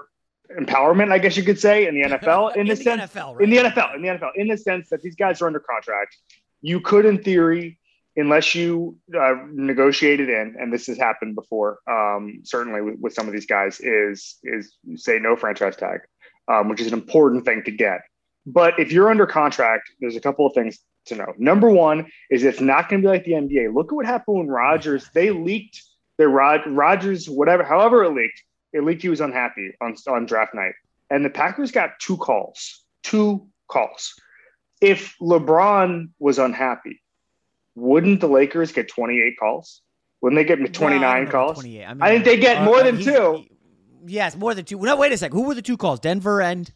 [0.58, 2.54] empowerment, I guess you could say, in the NFL.
[2.54, 3.44] In, in the, the sense, NFL, right?
[3.44, 6.16] in the NFL, in the NFL, in the sense that these guys are under contract.
[6.61, 7.78] You could, in theory,
[8.16, 13.26] unless you uh, negotiated in, and this has happened before, um, certainly with, with, some
[13.26, 16.00] of these guys, is is say no franchise tag,
[16.48, 18.00] um, which is an important thing to get.
[18.44, 21.32] But if you're under contract, there's a couple of things to know.
[21.38, 23.74] Number one is it's not going to be like the NBA.
[23.74, 25.82] Look at what happened when Rodgers they leaked
[26.18, 30.54] that Rod, Rodgers, whatever, however it leaked, it leaked he was unhappy on, on draft
[30.54, 30.74] night.
[31.11, 34.14] And the Packers got two calls, two calls.
[34.81, 37.00] If LeBron was unhappy,
[37.74, 39.83] wouldn't the Lakers get 28 calls?
[40.20, 41.54] Wouldn't they get 29 no, calls?
[41.54, 41.85] 28.
[41.85, 43.44] I, mean, I think they get uh, more than two.
[44.07, 44.78] yes, more than two.
[44.81, 45.33] No, wait a sec.
[45.33, 46.00] Who were the two calls?
[46.00, 46.72] Denver and?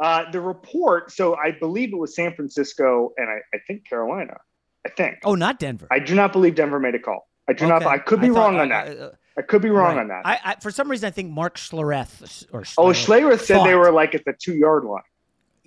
[0.00, 4.36] Uh, the report, so I believe it was San Francisco and I, I think Carolina.
[4.84, 5.16] I think.
[5.24, 5.88] Oh, not Denver.
[5.90, 7.25] I do not believe Denver made a call.
[7.48, 7.68] I do okay.
[7.68, 7.86] not.
[7.86, 8.98] I could be I wrong thought, on that.
[8.98, 10.02] Uh, I could be wrong right.
[10.02, 10.22] on that.
[10.24, 13.74] I, I, for some reason I think Mark Schlereth or Schlereth oh Schlereth said they
[13.74, 15.02] were like at the two yard line.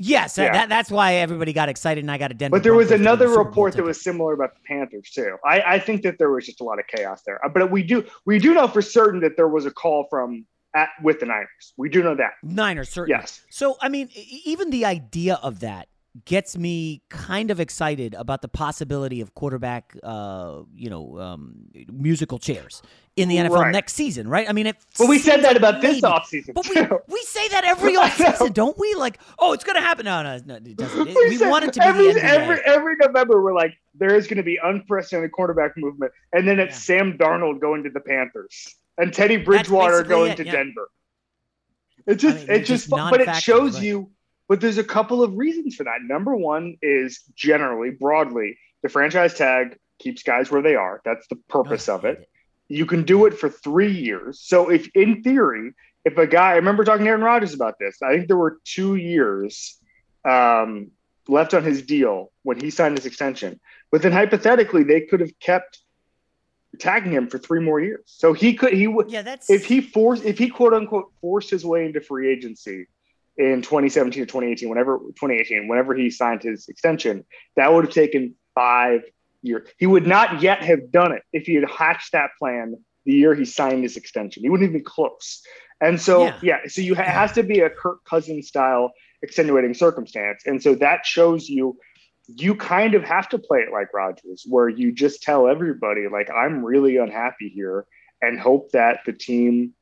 [0.02, 0.54] Yes, yeah.
[0.54, 2.56] that, that's why everybody got excited, and I got a Denver.
[2.56, 5.36] But there was another report that was similar about the Panthers too.
[5.46, 7.44] I, I think that there was just a lot of chaos there.
[7.46, 10.46] Uh, but we do we do know for certain that there was a call from
[10.74, 11.74] at with the Niners.
[11.76, 13.20] We do know that Niners, certainly.
[13.20, 13.42] Yes.
[13.50, 15.90] So I mean, even the idea of that
[16.26, 21.56] gets me kind of excited about the possibility of quarterback, uh, you know, um,
[21.92, 22.82] musical chairs
[23.16, 23.72] in the NFL right.
[23.72, 24.50] next season, right?
[24.50, 24.78] I mean, it.
[24.98, 26.54] But we said that about maybe, this offseason.
[26.54, 28.96] But we, we say that every offseason, don't we?
[28.96, 30.06] Like, oh, it's going to happen.
[30.06, 31.08] No, no, no, it doesn't.
[31.08, 33.42] It, we, we want it to be every, the every every November.
[33.44, 37.00] We're like, there is going to be unprecedented quarterback movement, and then it's yeah.
[37.00, 40.52] Sam Darnold going to the Panthers and Teddy Bridgewater going it, to yeah.
[40.54, 40.90] Denver.
[42.08, 43.84] It just, I mean, it just, just but it shows right.
[43.84, 44.10] you
[44.50, 46.02] but there's a couple of reasons for that.
[46.02, 51.02] Number one is generally, broadly, the franchise tag keeps guys where they are.
[51.06, 52.28] That's the purpose of it.
[52.68, 54.42] You can do it for three years.
[54.42, 58.02] So, if in theory, if a guy, I remember talking to Aaron Rodgers about this,
[58.02, 59.78] I think there were two years
[60.28, 60.92] um,
[61.28, 63.60] left on his deal when he signed his extension.
[63.92, 65.80] But then hypothetically, they could have kept
[66.80, 68.04] tagging him for three more years.
[68.06, 71.52] So he could, he would, yeah, that's if he forced, if he quote unquote forced
[71.52, 72.88] his way into free agency
[73.40, 77.26] in 2017 or 2018, whenever 2018, whenever he signed his extension,
[77.56, 79.02] that would have taken five
[79.42, 79.68] years.
[79.78, 82.76] He would not yet have done it if he had hatched that plan
[83.06, 84.44] the year he signed his extension.
[84.44, 85.42] He wouldn't even be close.
[85.82, 88.92] And so, yeah, yeah so you ha- it has to be a Kirk Cousins style
[89.22, 90.44] extenuating circumstance.
[90.46, 91.78] And so that shows you
[92.36, 96.30] you kind of have to play it like Rodgers, where you just tell everybody, like,
[96.30, 97.86] I'm really unhappy here,
[98.22, 99.74] and hope that the team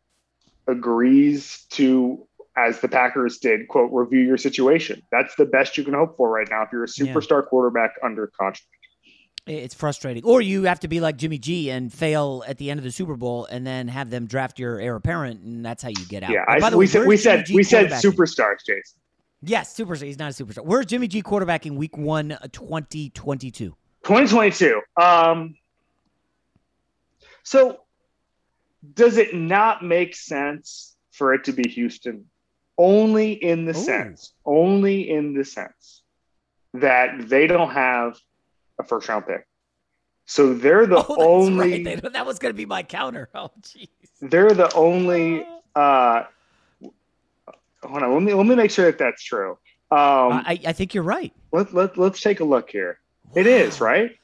[0.67, 2.26] agrees to,
[2.57, 5.03] as the Packers did, quote, review your situation.
[5.11, 7.49] That's the best you can hope for right now if you're a superstar yeah.
[7.49, 8.65] quarterback under contract.
[9.45, 10.25] It's frustrating.
[10.25, 12.91] Or you have to be like Jimmy G and fail at the end of the
[12.91, 16.23] Super Bowl and then have them draft your heir apparent, and that's how you get
[16.23, 16.31] out.
[16.31, 18.99] Yeah, I, by the we way, said we said we said superstars, Jason.
[19.41, 20.03] Yes, superstar.
[20.03, 20.65] He's not a superstar.
[20.65, 23.69] Where's Jimmy G quarterbacking week one, 2022?
[24.03, 24.81] 2022.
[25.01, 25.55] Um,
[27.43, 27.79] so
[28.95, 32.25] does it not make sense for it to be Houston?
[32.77, 33.73] Only in the Ooh.
[33.73, 36.03] sense, only in the sense
[36.75, 38.17] that they don't have
[38.79, 39.47] a first round pick.
[40.25, 41.83] So they're the oh, only.
[41.83, 42.13] Right.
[42.13, 43.29] that was going to be my counter.
[43.35, 43.87] Oh, jeez.
[44.21, 45.45] They're the only.
[45.75, 46.23] Uh,
[47.83, 48.13] hold on.
[48.13, 49.51] Let me let me make sure that that's true.
[49.89, 51.33] Um, I I think you're right.
[51.51, 52.99] Let let let's take a look here.
[53.25, 53.41] Wow.
[53.41, 54.17] It is right.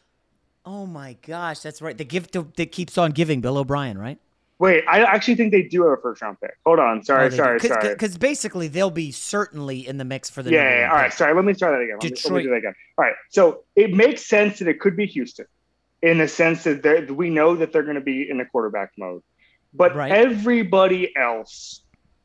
[0.66, 1.98] Oh my gosh, that's right.
[1.98, 4.18] The gift that keeps on giving, Bill O'Brien, right?
[4.64, 6.56] Wait, I actually think they do have a first round pick.
[6.66, 7.04] Hold on.
[7.04, 7.90] Sorry, no, sorry, Cause, sorry.
[7.90, 10.52] Because basically they'll be certainly in the mix for the.
[10.52, 10.90] Yeah, yeah, yeah.
[10.90, 11.12] all right.
[11.12, 11.98] Sorry, let me try that again.
[12.02, 12.32] Let Detroit.
[12.32, 12.76] Me, let me do that again.
[12.98, 13.16] All right.
[13.30, 15.48] So it makes sense that it could be Houston
[16.02, 19.22] in the sense that we know that they're going to be in the quarterback mode.
[19.74, 20.14] But right.
[20.14, 21.84] everybody else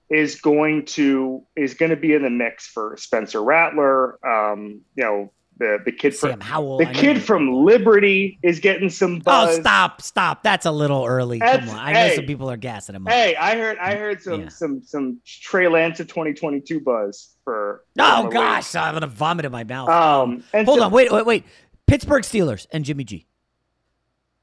[0.08, 5.02] is going to is going to be in the mix for Spencer Rattler, um, you
[5.02, 9.20] know, the the kid Sam from Howell, the kid from Liberty is getting some oh,
[9.20, 9.58] buzz.
[9.58, 10.42] Oh, stop, stop!
[10.42, 11.38] That's a little early.
[11.38, 13.12] That's, Come on, I hey, know some people are gassing him up.
[13.12, 14.48] Hey, I heard I heard some yeah.
[14.48, 17.84] some some Trey Lance of 2022 buzz for.
[17.98, 19.88] Oh gosh, I'm gonna vomit in my mouth.
[19.88, 21.44] Um, hold so, on, wait, wait, wait.
[21.86, 23.26] Pittsburgh Steelers and Jimmy G.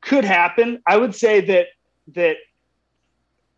[0.01, 0.81] Could happen.
[0.85, 1.67] I would say that
[2.13, 2.37] that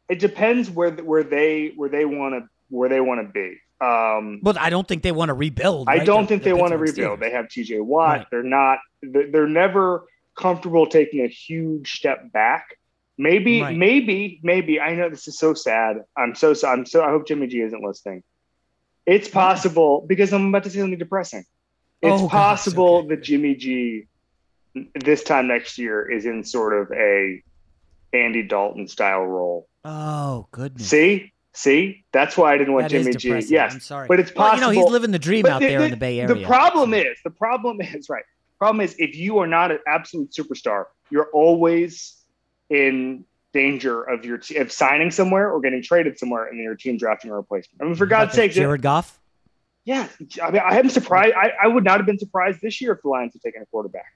[0.10, 3.58] it depends where where they where they want to where they want to be.
[3.80, 5.88] Um, but I don't think they want to rebuild.
[5.88, 7.20] I don't think the they want to rebuild.
[7.20, 7.22] Steelers.
[7.22, 7.80] They have T.J.
[7.82, 8.18] Watt.
[8.18, 8.28] Right.
[8.32, 8.80] They're not.
[9.02, 12.78] They're never comfortable taking a huge step back.
[13.20, 13.76] Maybe, right.
[13.76, 14.80] maybe, maybe.
[14.80, 15.98] I know this is so sad.
[16.16, 16.54] I'm so.
[16.68, 17.04] I'm so.
[17.04, 18.24] I hope Jimmy G isn't listening.
[19.06, 21.46] It's possible because I'm about to say something depressing.
[22.02, 23.08] It's oh, possible okay.
[23.10, 24.08] that Jimmy G
[24.94, 27.42] this time next year is in sort of a
[28.14, 29.68] Andy Dalton style role.
[29.84, 30.88] Oh goodness!
[30.88, 33.30] See, See, that's why I didn't want that Jimmy G.
[33.50, 34.68] Yes, I'm sorry, but it's possible.
[34.68, 36.36] Well, you know, he's living the dream out the, there the, in the Bay Area.
[36.36, 38.24] The problem is, the problem is, right?
[38.60, 42.16] Problem is, if you are not an absolute superstar, you're always
[42.70, 46.76] in danger of your t- of signing somewhere or getting traded somewhere, and then your
[46.76, 47.82] team drafting a replacement.
[47.82, 49.20] I mean, for God's sake, Jared Goff.
[49.84, 50.08] Yeah,
[50.44, 51.34] I mean, I am surprised.
[51.34, 53.66] I, I would not have been surprised this year if the Lions had taken a
[53.66, 54.14] quarterback.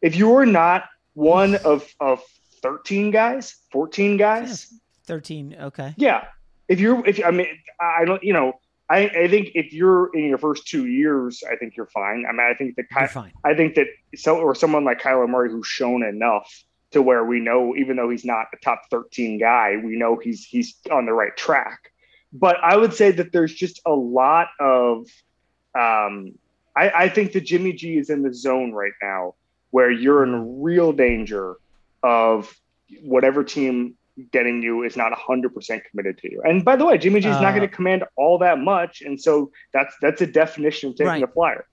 [0.00, 2.22] If you were not one of of
[2.62, 4.74] thirteen guys, fourteen guys, yes.
[5.06, 5.56] thirteen.
[5.60, 5.92] Okay.
[5.96, 6.26] Yeah,
[6.68, 7.48] if you're if I mean
[7.80, 11.56] I don't you know I, I think if you're in your first two years, I
[11.56, 12.24] think you're fine.
[12.26, 13.06] I mean, I think that Ky-
[13.44, 17.38] I think that so or someone like Kyler Murray who's shown enough to where we
[17.38, 21.12] know, even though he's not a top 13 guy, we know he's he's on the
[21.12, 21.92] right track.
[22.32, 25.06] But I would say that there's just a lot of
[25.78, 26.32] um,
[26.74, 29.34] I, I think that Jimmy G is in the zone right now
[29.70, 31.56] where you're in real danger
[32.02, 32.54] of
[33.02, 33.96] whatever team
[34.32, 36.42] getting you is not 100% committed to you.
[36.44, 39.02] And by the way, Jimmy G is uh, not going to command all that much.
[39.02, 41.22] And so that's that's a definition of taking right.
[41.22, 41.66] a flyer.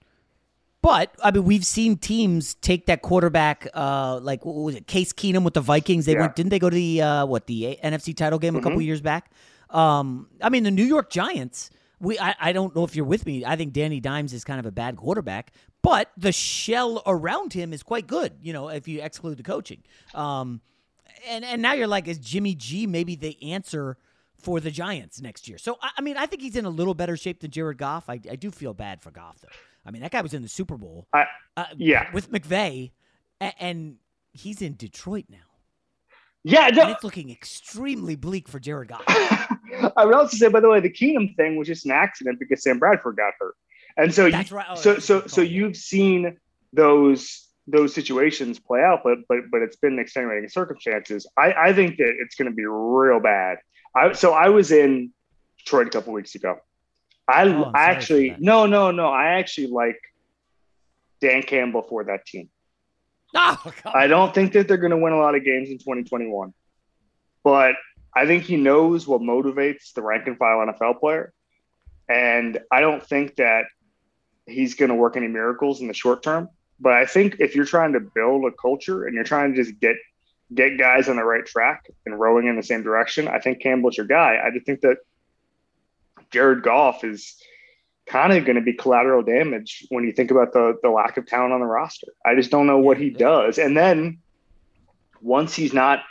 [0.81, 5.13] But I mean, we've seen teams take that quarterback, uh, like what was it, Case
[5.13, 6.05] Keenum with the Vikings?
[6.05, 6.21] They yeah.
[6.21, 8.63] went, didn't they go to the uh, what the NFC title game a mm-hmm.
[8.63, 9.31] couple years back?
[9.71, 11.71] Um, I mean, the New York Giants.
[11.99, 13.45] We, I, I don't know if you're with me.
[13.45, 17.71] I think Danny Dimes is kind of a bad quarterback, but the shell around him
[17.71, 18.33] is quite good.
[18.41, 19.81] You know, if you exclude the coaching.
[20.13, 20.61] Um,
[21.27, 23.97] and and now you're like, is Jimmy G maybe the answer
[24.37, 25.57] for the Giants next year?
[25.57, 28.09] So I mean, I think he's in a little better shape than Jared Goff.
[28.09, 29.49] I, I do feel bad for Goff though.
[29.85, 31.07] I mean, that guy was in the Super Bowl.
[31.13, 31.25] I,
[31.57, 32.91] uh, yeah, with McVay,
[33.39, 33.95] and, and
[34.33, 35.37] he's in Detroit now.
[36.43, 36.83] Yeah, no.
[36.83, 39.03] and it's looking extremely bleak for Jared Goff.
[39.07, 42.63] I would also say, by the way, the Keenum thing was just an accident because
[42.63, 43.55] Sam Bradford got hurt,
[43.97, 44.65] and so you, right.
[44.69, 46.37] oh, so so so you've seen
[46.71, 51.27] those those situations play out, but but but it's been extenuating circumstances.
[51.37, 53.57] I, I think that it's going to be real bad.
[53.95, 55.11] I so I was in
[55.57, 56.57] Detroit a couple weeks ago.
[57.27, 59.99] I oh, I actually no no no I actually like
[61.21, 62.49] Dan Campbell for that team.
[63.37, 66.53] Oh, I don't think that they're going to win a lot of games in 2021,
[67.43, 67.75] but
[68.15, 71.33] I think he knows what motivates the rank and file NFL player,
[72.07, 73.65] and I don't think that
[74.45, 76.47] he's going to work any miracles in the short term.
[76.79, 79.79] But I think if you're trying to build a culture and you're trying to just
[79.79, 79.95] get
[80.53, 83.97] get guys on the right track and rowing in the same direction, I think Campbell's
[83.97, 84.39] your guy.
[84.43, 84.97] I just think that
[86.31, 87.35] Jared Goff is
[88.05, 91.25] kind of going to be collateral damage when you think about the the lack of
[91.25, 92.07] talent on the roster.
[92.25, 93.57] I just don't know what he does.
[93.57, 94.19] And then
[95.21, 96.03] once he's not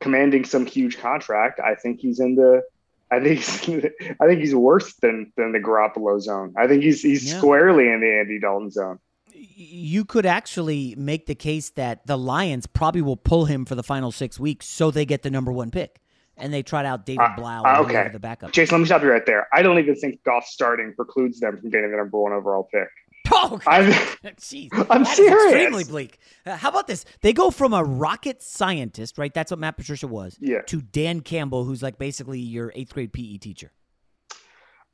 [0.00, 2.62] commanding some huge contract, I think he's in the
[3.10, 3.84] I think he's,
[4.20, 6.54] I think he's worse than than the Garoppolo zone.
[6.56, 7.38] I think he's he's yeah.
[7.38, 8.98] squarely in the Andy Dalton zone.
[9.38, 13.82] You could actually make the case that the Lions probably will pull him for the
[13.82, 16.00] final six weeks, so they get the number one pick,
[16.36, 18.08] and they trot out David uh, Blough uh, okay.
[18.12, 18.52] the backup.
[18.52, 19.46] Jason, let me stop you right there.
[19.52, 22.88] I don't even think Goff starting precludes them from getting the number one overall pick.
[23.30, 23.92] Oh, I'm,
[24.38, 25.44] Jeez, I'm serious.
[25.44, 26.18] extremely bleak.
[26.44, 27.04] Uh, how about this?
[27.20, 29.32] They go from a rocket scientist, right?
[29.32, 30.36] That's what Matt Patricia was.
[30.40, 30.62] Yeah.
[30.62, 33.72] To Dan Campbell, who's like basically your eighth grade PE teacher.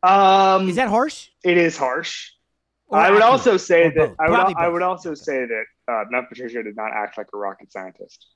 [0.02, 1.28] Um, is that harsh?
[1.44, 2.33] It is harsh.
[2.92, 6.62] I would also say that I would, I would also say that uh, Matt Patricia
[6.62, 8.26] did not act like a rocket scientist.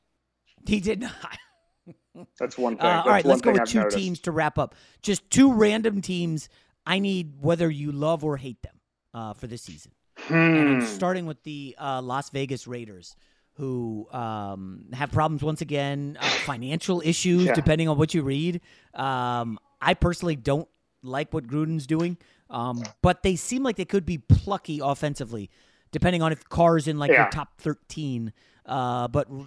[0.67, 1.39] He did not.
[2.41, 2.87] That's one thing.
[2.87, 3.97] Uh, all right, let's go with I've two noticed.
[3.99, 4.75] teams to wrap up.
[5.03, 6.49] Just two random teams.
[6.87, 8.81] I need whether you love or hate them
[9.13, 9.93] uh, for this season.
[10.19, 10.35] Hmm.
[10.35, 13.17] And I'm starting with the uh, Las Vegas Raiders,
[13.55, 17.55] who um, have problems once again, uh, financial issues, Yeah.
[17.55, 18.61] depending on what you read.
[18.95, 20.69] Um, I personally don't
[21.03, 22.17] like what Gruden's doing,
[22.51, 25.51] um, but they seem like they could be plucky offensively,
[25.93, 27.23] depending on if Carr's in like Yeah.
[27.23, 28.33] your top 13.
[28.65, 29.45] Uh, but R-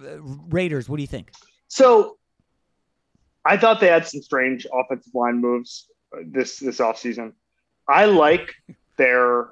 [0.50, 1.32] Raiders, what do you think?
[1.68, 2.18] So
[3.46, 7.34] I thought they had some strange offensive line moves uh, this this offseason.
[7.88, 8.54] I like
[8.98, 9.50] their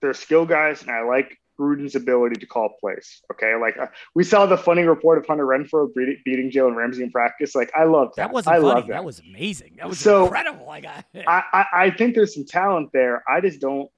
[0.00, 3.20] their skill guys, and I like Gruden's ability to call plays.
[3.32, 7.02] Okay, like uh, we saw the funny report of Hunter Renfrow beating, beating Jalen Ramsey
[7.02, 7.54] in practice.
[7.54, 8.28] Like I love that.
[8.28, 8.68] That wasn't I funny.
[8.74, 8.92] love that.
[8.94, 9.74] That was amazing.
[9.76, 10.66] That was So, incredible.
[10.66, 13.22] Like, I, I, I, I think there's some talent there.
[13.28, 13.90] I just don't.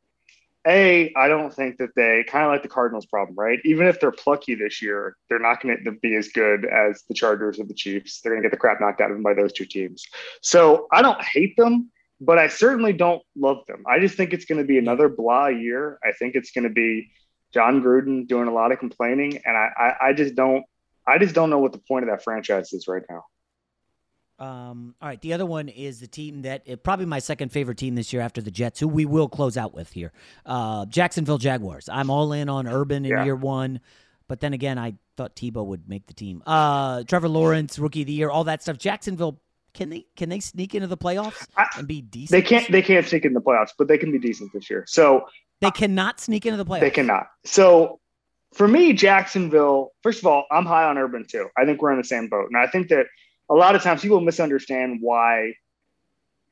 [0.64, 3.58] A, I don't think that they kind of like the Cardinals' problem, right?
[3.64, 7.14] Even if they're plucky this year, they're not going to be as good as the
[7.14, 8.20] Chargers or the Chiefs.
[8.20, 10.04] They're going to get the crap knocked out of them by those two teams.
[10.40, 13.82] So I don't hate them, but I certainly don't love them.
[13.88, 15.98] I just think it's going to be another blah year.
[16.04, 17.10] I think it's going to be
[17.52, 20.64] Jon Gruden doing a lot of complaining, and I, I, I just don't,
[21.06, 23.24] I just don't know what the point of that franchise is right now.
[24.38, 25.20] Um, all right.
[25.20, 28.22] The other one is the team that uh, probably my second favorite team this year
[28.22, 30.10] after the Jets, who we will close out with here.
[30.44, 31.88] Uh, Jacksonville Jaguars.
[31.88, 33.24] I'm all in on Urban in Yeah.
[33.24, 33.80] year one,
[34.26, 36.42] but then again, I thought Tebow would make the team.
[36.44, 38.78] Uh, Trevor Lawrence, rookie of the year, all that stuff.
[38.78, 39.40] Jacksonville.
[39.74, 41.46] Can they can they sneak into the playoffs
[41.78, 42.30] and be decent?
[42.30, 44.84] They can't, they can't sneak in the playoffs, but they can be decent this year.
[44.86, 45.24] So
[45.62, 46.80] They cannot sneak into the playoffs.
[46.80, 47.28] They cannot.
[47.44, 48.00] So
[48.52, 51.48] for me, Jacksonville, first of all, I'm high on Urban too.
[51.56, 52.48] I think we're in the same boat.
[52.52, 53.06] And I think that
[53.48, 55.54] a lot of times people misunderstand why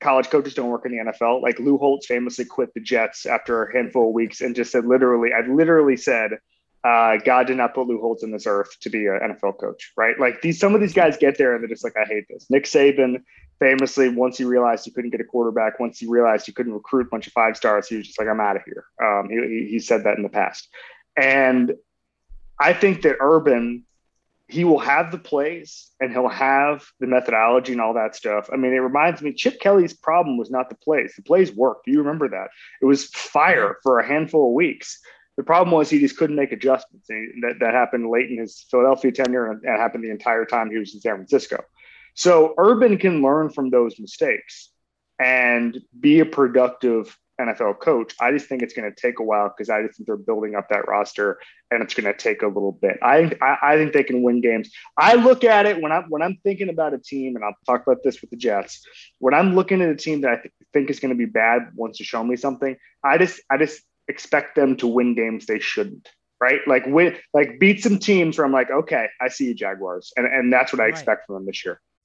[0.01, 1.43] college coaches don't work in the NFL.
[1.43, 4.87] Like Lou Holtz famously quit the Jets after a handful of weeks and just said,
[4.87, 6.39] literally, I literally said,
[6.85, 9.93] uh, God did not put Lou Holtz in this earth to be an NFL coach,
[9.97, 10.19] right?
[10.21, 12.47] Like these, some of these guys get there and they're just like, I hate this.
[12.49, 13.23] Nick Saban
[13.61, 17.07] famously, once he realized he couldn't get a quarterback, once he realized he couldn't recruit
[17.07, 18.85] a bunch of five stars, he was just like, I'm out of here.
[19.01, 20.69] Um, he, he- said that in the past.
[21.17, 21.75] And
[22.59, 23.85] I think that Urban,
[24.49, 28.49] he will have the plays and he'll have the methodology and all that stuff.
[28.53, 31.15] I mean, it reminds me, Chip Kelly's problem was not the plays.
[31.17, 31.85] The plays worked.
[31.85, 32.49] Do you remember that?
[32.83, 35.01] It was fire for a handful of weeks.
[35.37, 37.09] The problem was he just couldn't make adjustments.
[37.09, 40.71] And that, that happened late in his Philadelphia tenure and that happened the entire time
[40.71, 41.65] he was in San Francisco.
[42.15, 44.71] So Urban can learn from those mistakes
[45.19, 48.15] and be a productive NFL coach.
[48.21, 50.55] I just think it's going to take a while because I just think they're building
[50.55, 51.39] up that roster
[51.71, 52.99] and it's going to take a little bit.
[53.03, 54.71] I, I I think they can win games.
[54.97, 57.87] I look at it when I'm when I'm thinking about a team, and I'll talk
[57.87, 58.85] about this with the Jets.
[59.19, 61.71] When I'm looking at a team that I th- think is going to be bad,
[61.75, 62.77] wants to show me something.
[63.05, 66.09] I just I just expect them to win games they shouldn't.
[66.41, 70.13] Right, like win, like beat some teams where I'm like, okay, I see you, Jaguars,
[70.17, 71.83] and and that's what I expect from them this year.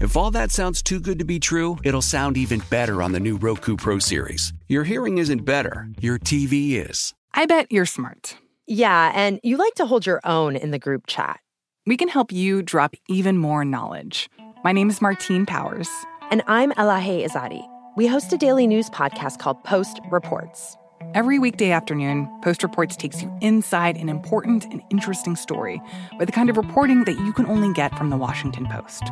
[0.00, 3.20] If all that sounds too good to be true, it'll sound even better on the
[3.20, 4.52] new Roku Pro Series.
[4.66, 7.14] Your hearing isn't better, your TV is.
[7.32, 8.36] I bet you're smart.
[8.66, 11.38] Yeah, and you like to hold your own in the group chat.
[11.86, 14.28] We can help you drop even more knowledge.
[14.64, 15.88] My name is Martine Powers.
[16.30, 17.64] And I'm Elahe Izadi.
[17.96, 20.76] We host a daily news podcast called Post Reports.
[21.14, 25.80] Every weekday afternoon, Post Reports takes you inside an important and interesting story
[26.18, 29.04] with the kind of reporting that you can only get from the Washington Post.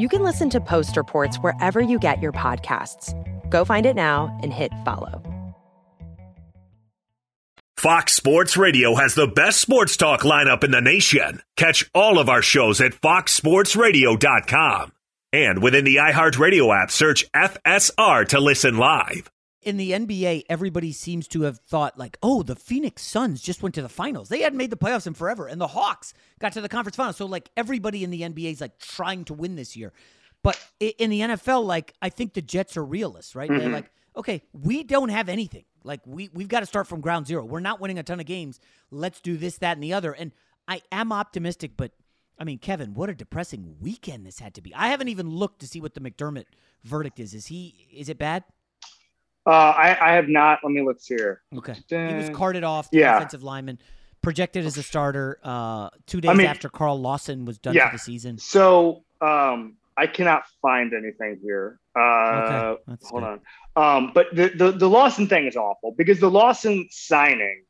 [0.00, 3.14] You can listen to Post Reports wherever you get your podcasts.
[3.50, 5.22] Go find it now and hit follow.
[7.76, 11.40] Fox Sports Radio has the best sports talk lineup in the nation.
[11.56, 14.92] Catch all of our shows at foxsportsradio.com.
[15.32, 19.30] And within the iHeartRadio app, search FSR to listen live.
[19.64, 23.74] In the NBA, everybody seems to have thought, like, oh, the Phoenix Suns just went
[23.76, 24.28] to the finals.
[24.28, 25.46] They hadn't made the playoffs in forever.
[25.46, 27.16] And the Hawks got to the conference finals.
[27.16, 29.92] So, like, everybody in the NBA is, like, trying to win this year.
[30.42, 33.48] But in the NFL, like, I think the Jets are realists, right?
[33.48, 33.60] Mm-hmm.
[33.60, 35.64] They're like, okay, we don't have anything.
[35.82, 37.44] Like, we, we've got to start from ground zero.
[37.44, 38.60] We're not winning a ton of games.
[38.90, 40.12] Let's do this, that, and the other.
[40.12, 40.32] And
[40.68, 41.92] I am optimistic, but
[42.38, 44.74] I mean, Kevin, what a depressing weekend this had to be.
[44.74, 46.46] I haven't even looked to see what the McDermott
[46.82, 47.32] verdict is.
[47.32, 48.44] Is he, is it bad?
[49.46, 50.60] Uh, I, I have not.
[50.62, 51.42] Let me look here.
[51.56, 51.74] Okay.
[51.88, 53.16] He was carted off, the yeah.
[53.16, 53.78] offensive lineman,
[54.22, 57.90] projected as a starter uh, two days I mean, after Carl Lawson was done yeah.
[57.90, 58.38] for the season.
[58.38, 61.78] So um, I cannot find anything here.
[61.94, 62.96] Uh, okay.
[63.04, 63.24] hold good.
[63.24, 63.40] on.
[63.76, 67.64] Um, but the, the, the Lawson thing is awful because the Lawson signing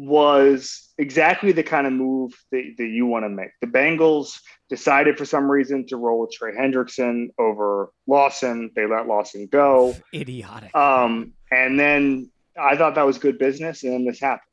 [0.00, 3.50] was exactly the kind of move that, that you want to make.
[3.60, 4.40] The Bengals
[4.70, 8.70] decided for some reason to roll with Trey Hendrickson over Lawson.
[8.74, 9.94] They let Lawson go.
[10.14, 10.74] Idiotic.
[10.74, 14.49] Um, and then I thought that was good business, and then this happens.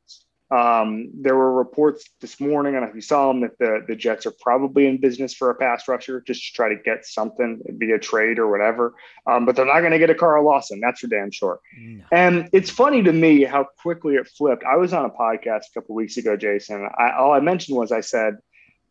[0.49, 4.25] Um, there were reports this morning, and if you saw them, that the, the Jets
[4.25, 7.99] are probably in business for a pass rusher just to try to get something via
[7.99, 8.93] trade or whatever.
[9.29, 10.79] Um, but they're not going to get a Carl Lawson.
[10.79, 11.59] That's for damn sure.
[11.77, 12.03] No.
[12.13, 14.63] And it's funny to me how quickly it flipped.
[14.63, 16.87] I was on a podcast a couple weeks ago, Jason.
[16.97, 18.37] I, all I mentioned was I said,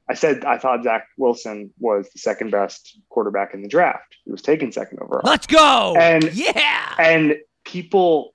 [0.09, 4.17] I said I thought Zach Wilson was the second best quarterback in the draft.
[4.25, 5.23] He was taken second overall.
[5.25, 5.97] Let's go.
[5.99, 6.95] And yeah.
[6.99, 8.35] And people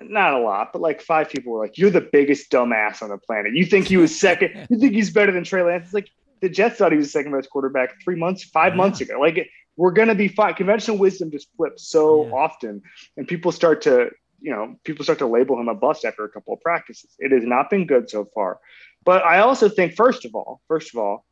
[0.00, 3.18] not a lot, but like five people were like, "You're the biggest dumbass on the
[3.18, 3.54] planet.
[3.54, 4.66] You think he was second?
[4.70, 7.32] you think he's better than Trey Lance?" It's like the Jets thought he was second
[7.32, 8.76] best quarterback three months, five yeah.
[8.76, 9.20] months ago.
[9.20, 10.54] Like we're gonna be fine.
[10.54, 12.32] Conventional wisdom just flips so yeah.
[12.32, 12.82] often,
[13.16, 16.28] and people start to, you know, people start to label him a bust after a
[16.28, 17.14] couple of practices.
[17.18, 18.58] It has not been good so far.
[19.04, 21.24] But I also think, first of all, first of all,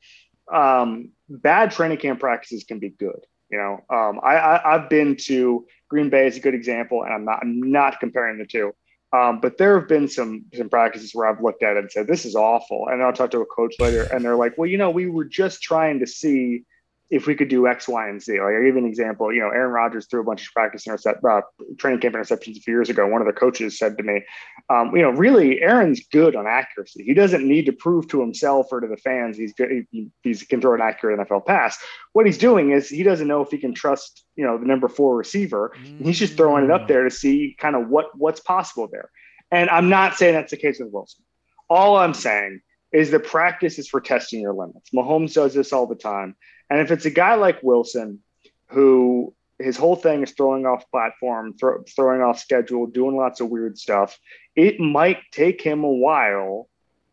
[0.53, 3.21] um, bad training camp practices can be good.
[3.51, 7.13] You know, um, I, I I've been to Green Bay is a good example, and
[7.13, 8.73] I'm not I'm not comparing the two.
[9.11, 12.07] Um, but there have been some some practices where I've looked at it and said
[12.07, 14.79] this is awful, and I'll talk to a coach later, and they're like, well, you
[14.79, 16.65] know, we were just trying to see
[17.11, 18.33] if we could do X, Y, and Z.
[18.33, 20.87] Like I give you an example, you know, Aaron Rodgers threw a bunch of practice
[20.87, 21.41] intercept, uh,
[21.79, 23.07] training camp interceptions a few years ago.
[23.07, 24.25] One of the coaches said to me,
[24.69, 27.05] um, you know, really, Aaron's good on accuracy.
[27.05, 29.87] He doesn't need to prove to himself or to the fans he's good.
[29.91, 31.79] He, he can throw an accurate NFL pass.
[32.13, 34.89] What he's doing is he doesn't know if he can trust, you know, the number
[34.89, 35.73] four receiver.
[35.79, 36.05] Mm-hmm.
[36.05, 39.11] He's just throwing it up there to see kind of what what's possible there.
[39.51, 41.25] And I'm not saying that's the case with Wilson.
[41.71, 42.61] All I'm saying
[42.93, 44.91] is the practice is for testing your limits.
[44.95, 46.35] Mahomes does this all the time.
[46.71, 48.21] And if it's a guy like Wilson,
[48.67, 53.49] who his whole thing is throwing off platform, throw, throwing off schedule, doing lots of
[53.49, 54.19] weird stuff.
[54.55, 56.69] It might take him a while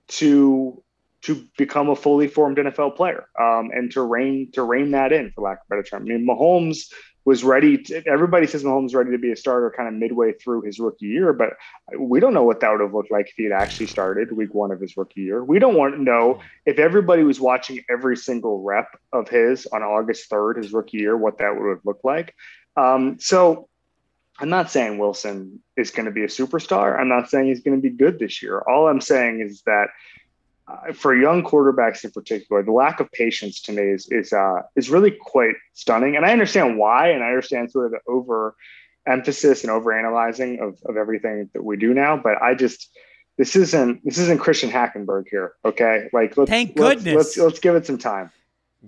[0.08, 0.82] to
[1.24, 5.32] to become a fully formed NFL player um, and to rein to rein that in,
[5.32, 6.04] for lack of a better term.
[6.04, 6.92] I mean, Mahomes
[7.26, 7.80] was ready.
[7.80, 11.08] To, everybody says Mahomes ready to be a starter kind of midway through his rookie
[11.08, 11.54] year, but
[12.00, 14.54] we don't know what that would have looked like if he had actually started week
[14.54, 15.44] one of his rookie year.
[15.44, 19.82] We don't want to know if everybody was watching every single rep of his on
[19.82, 22.36] August 3rd, his rookie year, what that would have looked like.
[22.78, 23.68] Um, so
[24.40, 27.00] I'm not saying Wilson is going to be a superstar.
[27.00, 28.60] I'm not saying he's going to be good this year.
[28.60, 29.88] All I'm saying is that
[30.68, 34.62] uh, for young quarterbacks in particular, the lack of patience to me is is uh,
[34.76, 36.16] is really quite stunning.
[36.16, 38.56] And I understand why, and I understand sort of the over
[39.08, 42.18] emphasis and over analyzing of, of everything that we do now.
[42.18, 42.90] But I just
[43.38, 45.54] this isn't this isn't Christian Hackenberg here.
[45.64, 47.16] Okay, like let's, thank let's, goodness.
[47.16, 48.32] Let's, let's give it some time.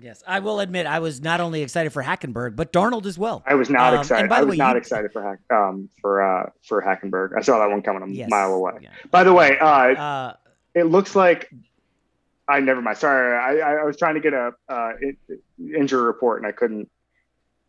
[0.00, 3.42] Yes, I will admit I was not only excited for Hackenberg, but Darnold as well.
[3.46, 4.20] I was not Um, excited.
[4.22, 7.36] and by I was way, not you- excited for Hack, um, for uh, for Hackenberg.
[7.36, 8.30] I saw that one coming a Yes.
[8.30, 8.88] mile away.
[9.10, 10.32] By the way, uh, Uh,
[10.74, 11.50] it looks like
[12.48, 12.98] I never mind.
[12.98, 14.92] Sorry, I, I- was trying to get a uh,
[15.58, 16.88] injury report and I couldn't.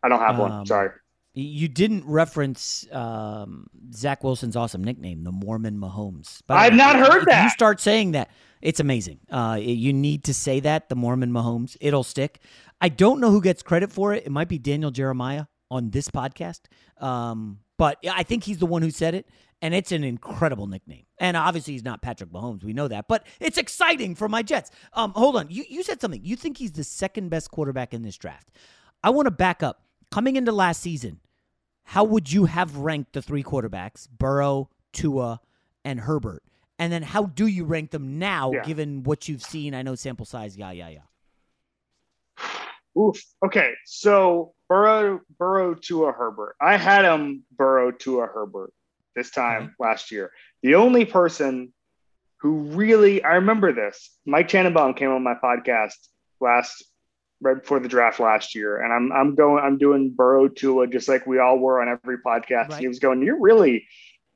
[0.02, 0.52] I don't have one.
[0.52, 0.90] Um, Sorry.
[1.34, 6.40] You didn't reference um, Zach Wilson's awesome nickname, the Mormon Mahomes.
[6.46, 7.44] By I've way, not heard that.
[7.44, 9.20] You start saying that, it's amazing.
[9.30, 11.76] Uh, you need to say that, the Mormon Mahomes.
[11.80, 12.40] It'll stick.
[12.80, 14.26] I don't know who gets credit for it.
[14.26, 16.62] It might be Daniel Jeremiah on this podcast,
[17.00, 19.28] um, but I think he's the one who said it,
[19.62, 21.04] and it's an incredible nickname.
[21.18, 22.64] And obviously, he's not Patrick Mahomes.
[22.64, 24.70] We know that, but it's exciting for my Jets.
[24.92, 26.24] Um, hold on, you you said something.
[26.24, 28.50] You think he's the second best quarterback in this draft?
[29.02, 29.82] I want to back up.
[30.10, 31.20] Coming into last season,
[31.84, 35.40] how would you have ranked the three quarterbacks, Burrow, Tua,
[35.84, 36.42] and Herbert?
[36.80, 38.64] And then how do you rank them now, Yeah.
[38.64, 39.74] given what you've seen?
[39.74, 41.00] I know sample size, yeah, yeah, yeah.
[43.00, 43.22] Oof.
[43.44, 46.56] Okay, so Burrow, Burrow to a Herbert.
[46.60, 48.72] I had him Burrow to a Herbert
[49.14, 50.30] this time last year.
[50.62, 51.72] The only person
[52.40, 54.16] who really, I remember this.
[54.26, 55.94] Mike Tannenbaum came on my podcast
[56.40, 56.84] last
[57.40, 61.08] right before the draft last year, and I'm I'm going, I'm doing Burrow Tua just
[61.08, 62.78] like we all were on every podcast.
[62.78, 63.86] He was going, "You're really."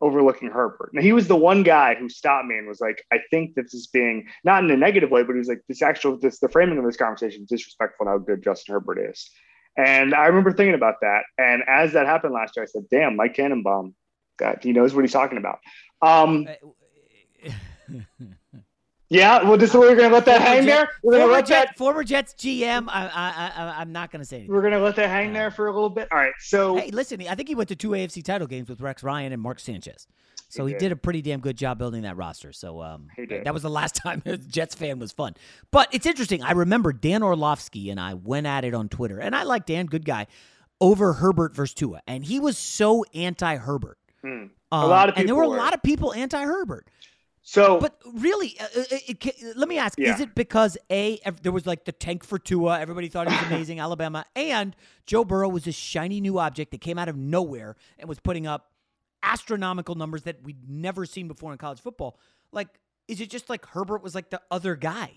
[0.00, 0.90] overlooking Herbert.
[0.92, 3.72] Now he was the one guy who stopped me and was like, I think this
[3.72, 6.48] is being not in a negative way, but he was like, this actual this the
[6.48, 9.30] framing of this conversation is disrespectful to how good Justin Herbert is.
[9.78, 11.22] And I remember thinking about that.
[11.38, 13.94] And as that happened last year, I said, damn, Mike Tannenbaum,
[14.36, 15.58] God, he knows what he's talking about.
[16.02, 16.48] Um
[19.10, 20.88] Yeah, well, just we're gonna let that Former hang Jet- there.
[21.02, 21.76] We're gonna former, let Jet- that.
[21.78, 22.86] former Jets GM.
[22.88, 24.52] I, I, I, I'm not going to say anything.
[24.54, 26.08] We're gonna let that hang there for a little bit.
[26.10, 26.32] All right.
[26.40, 29.32] So Hey, listen, I think he went to two AFC title games with Rex Ryan
[29.32, 30.06] and Mark Sanchez.
[30.48, 30.78] So he, did.
[30.80, 30.92] did.
[30.92, 32.52] a pretty damn good job building that roster.
[32.52, 33.08] So um,
[33.44, 35.34] that was the last time a Jets fan was fun.
[35.70, 36.42] But it's interesting.
[36.42, 39.86] I remember Dan Orlovsky and I went at it on Twitter, and I like Dan,
[39.86, 40.26] good guy,
[40.80, 43.98] over Herbert versus Tua, and he was so anti-Herbert.
[44.24, 44.46] Hmm.
[44.72, 46.88] Um, a lot of people and there were a lot of people anti-Herbert.
[47.46, 50.14] So, but really, uh, it, it, it- let me ask: Yeah.
[50.14, 53.46] Is it because a there was like the tank for Tua, everybody thought he was
[53.46, 57.76] amazing, Alabama, and Joe Burrow was this shiny new object that came out of nowhere
[57.98, 58.70] and was putting up
[59.22, 62.18] astronomical numbers that we'd never seen before in college football?
[62.50, 62.68] Like,
[63.08, 65.12] is it just like Herbert was like the other guy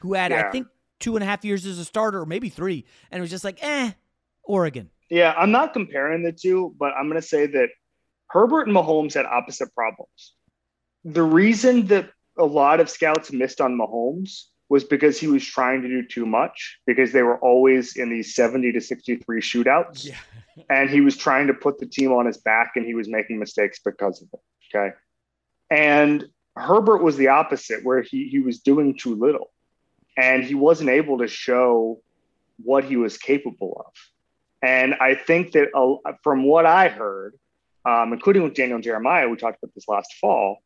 [0.00, 2.86] who had, I think, two and a half years as a starter, or maybe three,
[3.10, 3.92] and it was just like, eh,
[4.44, 4.88] Oregon.
[5.10, 7.68] Yeah, I'm not comparing the two, but I'm going to say that
[8.28, 10.34] Herbert and Mahomes had opposite problems.
[11.04, 15.82] The reason that a lot of scouts missed on Mahomes was because he was trying
[15.82, 20.10] to do too much because they were always in these 70 to 63 shootouts.
[20.70, 23.38] and he was trying to put the team on his back and he was making
[23.38, 24.76] mistakes because of it.
[24.76, 24.94] Okay.
[25.70, 26.24] And
[26.56, 29.50] Herbert was the opposite, where he, he was doing too little
[30.16, 32.00] and he wasn't able to show
[32.62, 33.92] what he was capable of.
[34.62, 37.34] And I think that uh, from what I heard,
[37.86, 40.58] um, including with Daniel Jeremiah, we talked about this last fall.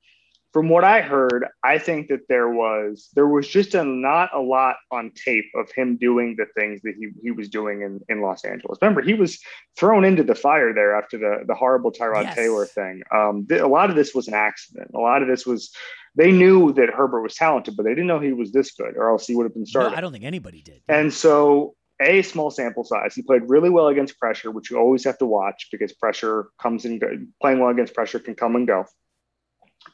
[0.52, 4.40] From what I heard, I think that there was there was just a, not a
[4.40, 8.20] lot on tape of him doing the things that he, he was doing in, in
[8.20, 8.78] Los Angeles.
[8.82, 9.38] Remember, he was
[9.78, 12.34] thrown into the fire there after the the horrible Tyrod Yes.
[12.34, 13.02] Taylor thing.
[13.14, 14.90] Um, th- a lot of this was an accident.
[14.92, 15.72] A lot of this was
[16.16, 19.08] they knew that Herbert was talented, but they didn't know he was this good, or
[19.10, 19.96] else he would have been No, starting.
[19.96, 20.82] I don't think anybody did.
[20.88, 23.14] And so, a small sample size.
[23.14, 26.84] He played really well against pressure, which you always have to watch because pressure comes
[26.84, 27.02] and.
[27.40, 28.84] Playing well against pressure can come and go.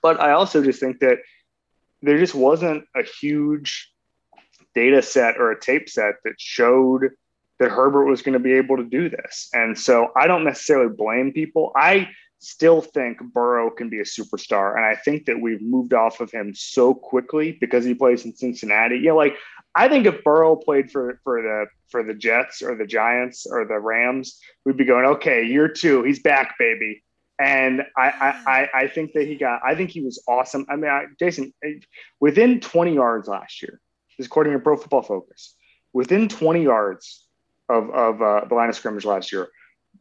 [0.02, 1.18] But I also just think that
[2.02, 3.92] there just wasn't a huge
[4.74, 7.11] data set or a tape set that showed
[7.59, 9.48] that Herbert was going to be able to do this.
[9.52, 11.72] And so I don't necessarily blame people.
[11.74, 14.76] I still think Burrow can be a superstar.
[14.76, 18.34] And I think that we've moved off of him so quickly because he plays in
[18.34, 18.96] Cincinnati.
[18.96, 19.36] You know, like
[19.77, 23.66] I think if Burrow played for for the for the Jets or the Giants or
[23.66, 27.05] the Rams, we'd be going, okay, year two, he's back, baby.
[27.39, 29.61] And I I, I think that he got.
[29.62, 30.64] I think he was awesome.
[30.70, 31.53] I mean, I, Jason,
[32.20, 33.79] within 20 yards last year,
[34.18, 35.55] is according to Pro Football Focus,
[35.93, 37.27] within 20 yards
[37.68, 39.49] of of uh, the line of scrimmage last year,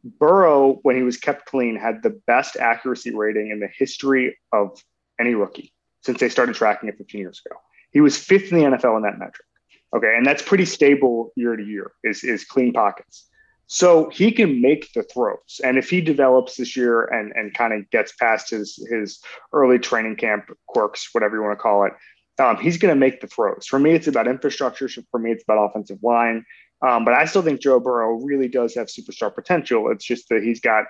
[0.02, 4.82] Burrow, when he was kept clean, had the best accuracy rating in the history of
[5.20, 7.56] any rookie since they started tracking it 15 years ago.
[7.90, 9.46] He was fifth in the NFL in that metric.
[9.94, 11.92] Okay, and that's pretty stable year to year.
[12.02, 13.28] Is is clean pockets.
[13.68, 17.72] So he can make the throws, and if he develops this year and and kind
[17.72, 19.20] of gets past his his
[19.52, 21.92] early training camp quirks, whatever you want to call it,
[22.38, 23.66] um, he's going to make the throws.
[23.66, 24.88] For me, it's about infrastructure.
[25.10, 26.44] For me, it's about offensive line.
[26.86, 29.90] Um, but I still think Joe Burrow really does have superstar potential.
[29.90, 30.84] It's just that he's got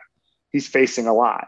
[0.51, 1.47] he's facing a lot.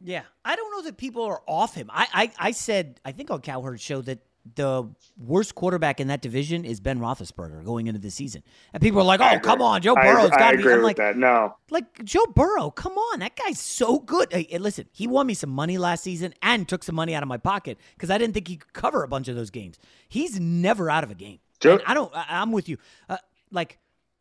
[0.00, 1.90] Yeah, I don't know that people are off him.
[1.92, 4.20] I I, I said I think on Cowherd's show that
[4.54, 9.00] the worst quarterback in that division is Ben Roethlisberger going into the season, and people
[9.00, 11.16] are like, "Oh, come on, Joe Burrow's got to be." I'm like, that.
[11.16, 15.34] "No, like Joe Burrow, come on, that guy's so good." Hey, listen, he won me
[15.34, 18.34] some money last season and took some money out of my pocket because I didn't
[18.34, 19.78] think he could cover a bunch of those games.
[20.08, 21.40] He's never out of a game.
[21.60, 22.10] Joe, I don't.
[22.14, 22.78] I, am with you.
[23.08, 23.18] Uh,
[23.52, 23.78] like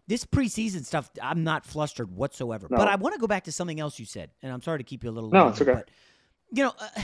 [0.08, 2.68] this preseason stuff, I'm not flustered whatsoever.
[2.70, 2.78] No.
[2.78, 4.84] But I want to go back to something else you said, and I'm sorry to
[4.84, 5.30] keep you a little.
[5.30, 5.74] No, it's okay.
[5.74, 5.90] But,
[6.52, 7.02] you know, uh,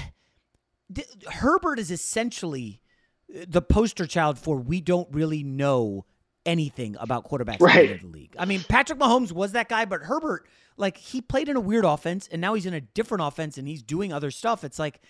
[0.93, 2.82] th- Herbert is essentially
[3.30, 6.05] the poster child for we don't really know
[6.45, 7.91] anything about quarterbacks right.
[7.91, 8.36] in the league.
[8.38, 10.47] I mean, Patrick Mahomes was that guy, but Herbert,
[10.78, 13.67] like, he played in a weird offense, and now he's in a different offense, and
[13.67, 14.63] he's doing other stuff.
[14.63, 15.01] It's like,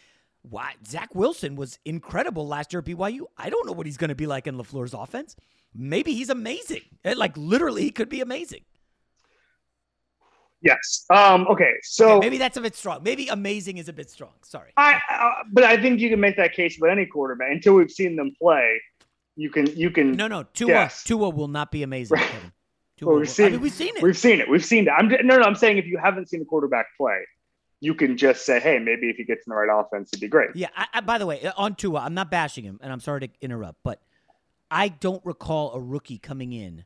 [0.43, 0.76] why?
[0.88, 3.22] Zach Wilson was incredible last year at BYU.
[3.38, 5.36] I don't know what he's going to be like in LaFleur's offense.
[5.74, 6.84] Maybe he's amazing.
[7.03, 8.61] Like, literally, he could be amazing.
[10.66, 11.05] Yes.
[11.11, 11.74] Um, okay.
[11.84, 13.03] So okay, maybe that's a bit strong.
[13.03, 14.32] Maybe amazing is a bit strong.
[14.43, 14.72] Sorry.
[14.78, 17.91] I, uh, but I think you can make that case with any quarterback until we've
[17.91, 18.82] seen them play.
[19.36, 20.13] You can, you can.
[20.13, 20.43] No, no.
[20.43, 21.03] Tua, guess.
[21.03, 22.18] Tua will not be amazing.
[22.18, 22.30] Right.
[22.97, 24.01] Tua well, we've, seen, I mean, we've seen it.
[24.01, 24.49] We've seen it.
[24.49, 24.91] We've seen it.
[24.91, 25.43] I'm no, no.
[25.43, 27.20] I'm saying if you haven't seen a quarterback play,
[27.80, 30.28] you can just say, hey, maybe if he gets in the right offense, it'd be
[30.28, 30.49] great.
[30.55, 30.70] Yeah.
[30.76, 33.30] I, I, by the way, on Tua, I'm not bashing him, and I'm sorry to
[33.39, 34.01] interrupt, but
[34.72, 36.86] I don't recall a rookie coming in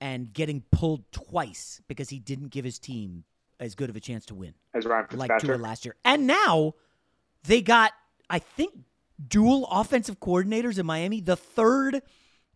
[0.00, 3.24] and getting pulled twice because he didn't give his team
[3.58, 5.96] as good of a chance to win as Ryan like Tua last year.
[6.04, 6.74] And now
[7.44, 7.92] they got,
[8.28, 8.74] I think,
[9.26, 11.20] dual offensive coordinators in Miami.
[11.20, 12.02] The third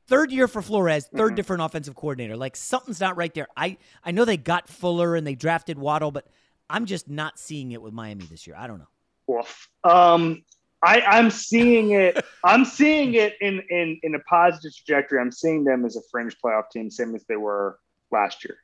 [0.07, 1.35] third year for Flores, 3rd mm-hmm.
[1.37, 2.37] different offensive coordinator.
[2.37, 3.47] Like something's not right there.
[3.57, 6.27] I I know they got Fuller and they drafted Waddle, but
[6.69, 8.57] I'm just not seeing it with Miami this year.
[8.59, 9.43] I don't know.
[9.85, 10.43] Um,
[10.83, 12.25] I, I'm seeing it.
[12.45, 15.21] I'm seeing it in in in a positive trajectory.
[15.21, 17.79] I'm seeing them as a fringe playoff team, same as they were
[18.11, 18.57] last year.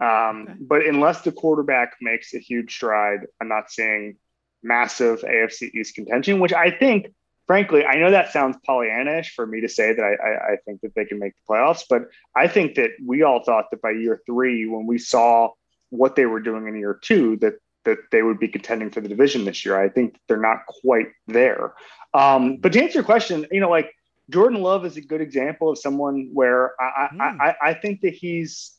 [0.00, 0.58] Um, okay.
[0.60, 4.16] But unless the quarterback makes a huge stride, I'm not seeing
[4.62, 6.40] massive AFC East contention.
[6.40, 7.12] Which I think,
[7.46, 10.80] frankly, I know that sounds Pollyannish for me to say that I, I, I think
[10.80, 13.92] that they can make the playoffs, but I think that we all thought that by
[13.92, 15.50] year three, when we saw
[15.90, 17.54] what they were doing in year two, that
[17.86, 19.82] that they would be contending for the division this year.
[19.82, 21.72] I think they're not quite there.
[22.12, 23.90] Um, but to answer your question, you know, like
[24.30, 27.20] Jordan Love is a good example of someone where I, mm.
[27.20, 28.72] I, I, I think that he's,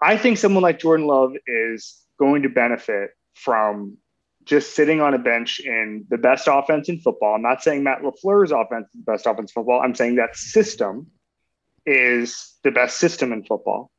[0.00, 3.96] I think someone like Jordan Love is going to benefit from
[4.44, 7.34] just sitting on a bench in the best offense in football.
[7.34, 9.80] I'm not saying Matt LaFleur's offense is the best offense in football.
[9.80, 11.08] I'm saying that system
[11.84, 13.90] is the best system in football.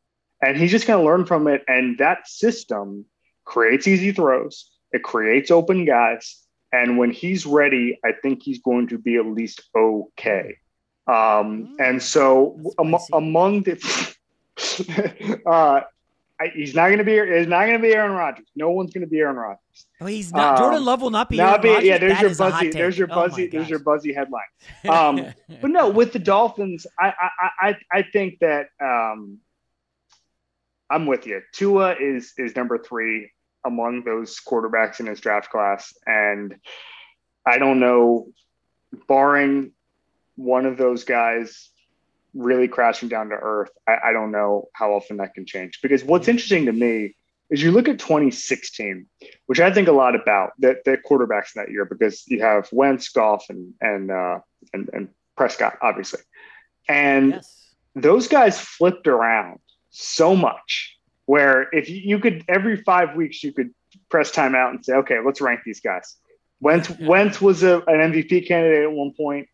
[0.42, 1.64] And he's just going to learn from it.
[1.68, 3.06] And that system
[3.50, 6.44] creates easy throws, it creates open guys.
[6.72, 10.58] And when he's ready, I think he's going to be at least okay.
[11.08, 14.14] Um, and so am, among the,
[15.48, 15.82] uh,
[16.40, 17.14] I, he's not going to be.
[17.14, 18.46] He's not going to be Aaron Rodgers.
[18.56, 19.88] No one's going to be Aaron Rodgers.
[20.00, 20.60] Oh, he's not.
[20.60, 21.38] Um, Jordan Love will not be.
[21.38, 22.70] Not be yeah, there's your buzzy.
[22.70, 23.48] There's your buzzy.
[23.48, 24.44] Oh there's your buzzy headline.
[24.88, 29.40] Um, but no, with the Dolphins, I I I, I think that um,
[30.90, 31.42] I'm with you.
[31.54, 33.32] Tua is is number three
[33.66, 35.94] among those quarterbacks in his draft class.
[36.06, 36.56] And
[37.46, 38.28] I don't know,
[39.08, 39.72] barring
[40.36, 41.70] one of those guys
[42.34, 45.80] really crashing down to earth, I, I, don't know how often that can change.
[45.82, 47.16] Because what's interesting to me
[47.50, 49.08] is you look at 2016,
[49.48, 52.70] which I think a lot about that the quarterbacks in that year, because you have
[52.72, 54.40] Wentz, Goff, and and uh,
[54.74, 56.22] and, and Prescott, obviously,
[56.88, 57.74] and yes.
[57.96, 60.99] those guys flipped around so much
[61.30, 63.70] where if you, could every five weeks you could
[64.10, 66.18] press time out and say, okay, let's rank these guys.
[66.60, 69.48] Wentz, Wentz was a, an MVP candidate at one point.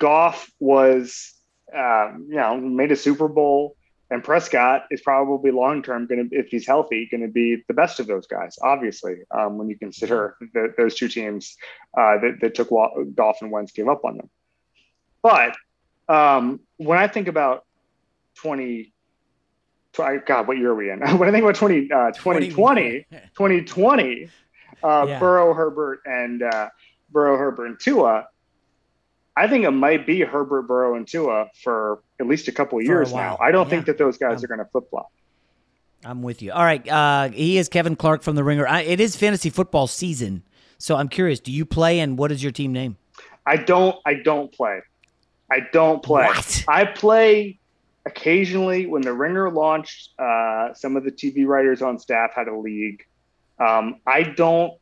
[0.00, 1.32] Goff was,
[1.72, 3.76] um, you know, made a Super Bowl,
[4.10, 7.74] and Prescott is probably long term going to, if he's healthy, going to be the
[7.74, 8.58] best of those guys.
[8.60, 11.56] Obviously, um, when you consider the, those two teams
[11.96, 12.70] uh, that, that took
[13.14, 14.30] Goff and Wentz gave up on them.
[15.22, 15.56] But
[16.08, 17.64] Um, when I think about
[18.42, 18.92] 20,
[19.96, 21.00] God, what year are we in?
[21.18, 24.28] when I think about 20, uh, 2020, 2020,
[24.82, 25.18] uh, yeah.
[25.18, 26.70] Burrow, Herbert, and uh,
[27.10, 28.26] Burrow, Herbert, and Tua,
[29.36, 32.84] I think it might be Herbert, Burrow, and Tua for at least a couple of
[32.84, 33.36] years now.
[33.40, 33.70] I don't yeah.
[33.70, 35.12] think that those guys are going to flip flop.
[36.04, 36.52] I'm with you.
[36.52, 36.86] All right.
[36.88, 38.66] Uh, he is Kevin Clark from The Ringer.
[38.66, 40.42] I, it is fantasy football season.
[40.78, 42.96] So I'm curious, do you play and what is your team name?
[43.46, 44.80] I don't I don't play.
[45.50, 46.26] I don't play.
[46.26, 46.64] What?
[46.68, 47.58] I play
[48.06, 50.10] occasionally when the Ringer launched.
[50.18, 53.04] Uh, some of the TV writers on staff had a league.
[53.58, 54.74] Um, I don't.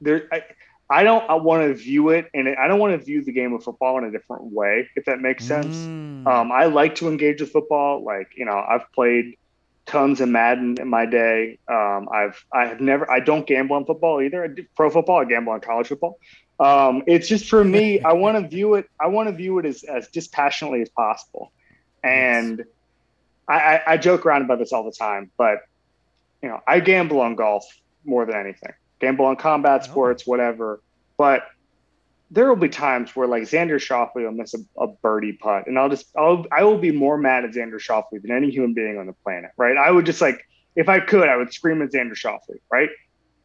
[0.00, 0.42] There, I,
[0.88, 3.52] I don't I want to view it, and I don't want to view the game
[3.52, 5.76] of football in a different way, if that makes sense.
[5.76, 6.26] Mm.
[6.26, 8.02] Um, I like to engage with football.
[8.02, 9.36] Like you know, I've played
[9.86, 11.58] tons of Madden in my day.
[11.68, 14.44] Um, I've I have never I don't gamble on football either.
[14.44, 15.20] I do pro football.
[15.20, 16.18] I gamble on college football.
[16.58, 18.00] Um, it's just for me.
[18.00, 18.88] I want to view it.
[19.00, 21.52] I want to view it as as dispassionately as possible.
[22.02, 22.64] And
[23.48, 25.58] I, I, I joke around about this all the time, but
[26.42, 27.64] you know I gamble on golf
[28.04, 28.72] more than anything.
[29.00, 29.90] Gamble on combat oh.
[29.90, 30.80] sports, whatever.
[31.16, 31.46] But
[32.30, 35.78] there will be times where like Xander Schauffele will miss a, a, birdie putt, and
[35.78, 38.98] I'll just I'll I will be more mad at Xander Schauffele than any human being
[38.98, 39.76] on the planet, right?
[39.76, 40.46] I would just like
[40.76, 42.90] if I could, I would scream at Xander Schauffele, right?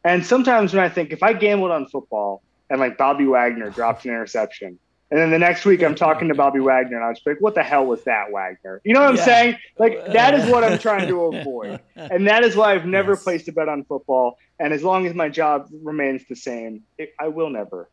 [0.04, 4.04] And sometimes when I think if I gambled on football and like Bobby Wagner dropped
[4.04, 4.78] an interception,
[5.10, 7.54] and then the next week I'm talking to Bobby Wagner and I was like, what
[7.54, 8.80] the hell was that, Wagner?
[8.84, 9.24] You know what I'm yeah.
[9.24, 9.58] saying?
[9.78, 11.80] Like that is what I'm trying to avoid.
[11.94, 13.22] And that is why I've never yes.
[13.22, 14.38] placed a bet on football.
[14.58, 17.88] And as long as my job remains the same, it, I will never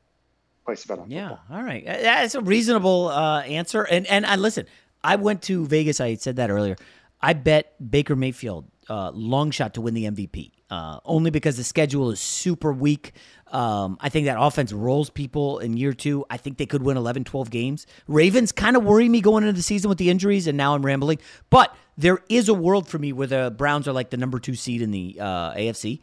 [0.66, 1.12] place a bet on.
[1.12, 1.58] Yeah, football.
[1.58, 3.84] all right, that's a reasonable uh, answer.
[3.84, 4.66] And and I listen,
[5.04, 6.00] I went to Vegas.
[6.00, 6.76] I said that earlier.
[7.22, 10.52] I bet Baker Mayfield uh, long shot to win the MVP.
[10.70, 13.14] Uh, only because the schedule is super weak.
[13.54, 16.26] Um, I think that offense rolls people in year two.
[16.30, 17.86] I think they could win 11, 12 games.
[18.08, 20.84] Ravens kind of worry me going into the season with the injuries, and now I'm
[20.84, 21.20] rambling.
[21.52, 24.56] But there is a world for me where the Browns are like the number two
[24.56, 26.00] seed in the uh, AFC,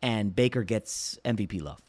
[0.00, 1.80] and Baker gets MVP love.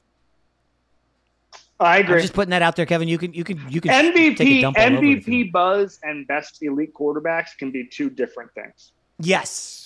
[1.80, 2.16] I agree.
[2.16, 3.08] I'm just putting that out there, Kevin.
[3.08, 7.86] You can you can you can MVP MVP buzz and best elite quarterbacks can be
[7.86, 8.92] two different things.
[9.20, 9.85] Yes.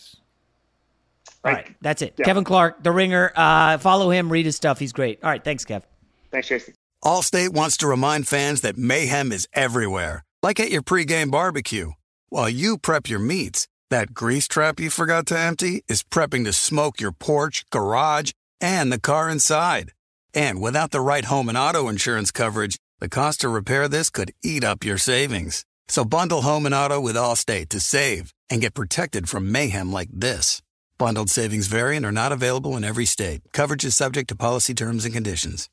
[1.44, 2.16] All right, that's it.
[2.18, 2.26] Yeah.
[2.26, 3.32] Kevin Clark, the Ringer.
[3.36, 4.80] Uh, follow him, read his stuff.
[4.80, 5.20] He's great.
[5.24, 5.84] All right, thanks, Kev.
[6.32, 6.74] Thanks, Jason.
[7.04, 11.92] Allstate wants to remind fans that mayhem is everywhere, like at your pregame barbecue.
[12.28, 16.54] While you prep your meats, that grease trap you forgot to empty is prepping to
[16.54, 19.94] smoke your porch, garage, and the car inside.
[20.34, 24.34] And without the right home and auto insurance coverage, the cost to repair this could
[24.44, 25.66] eat up your savings.
[25.88, 30.10] So bundle home and auto with Allstate to save and get protected from mayhem like
[30.12, 30.62] this.
[31.00, 33.40] Bundled savings variant are not available in every state.
[33.54, 35.70] Coverage is subject to policy terms and conditions.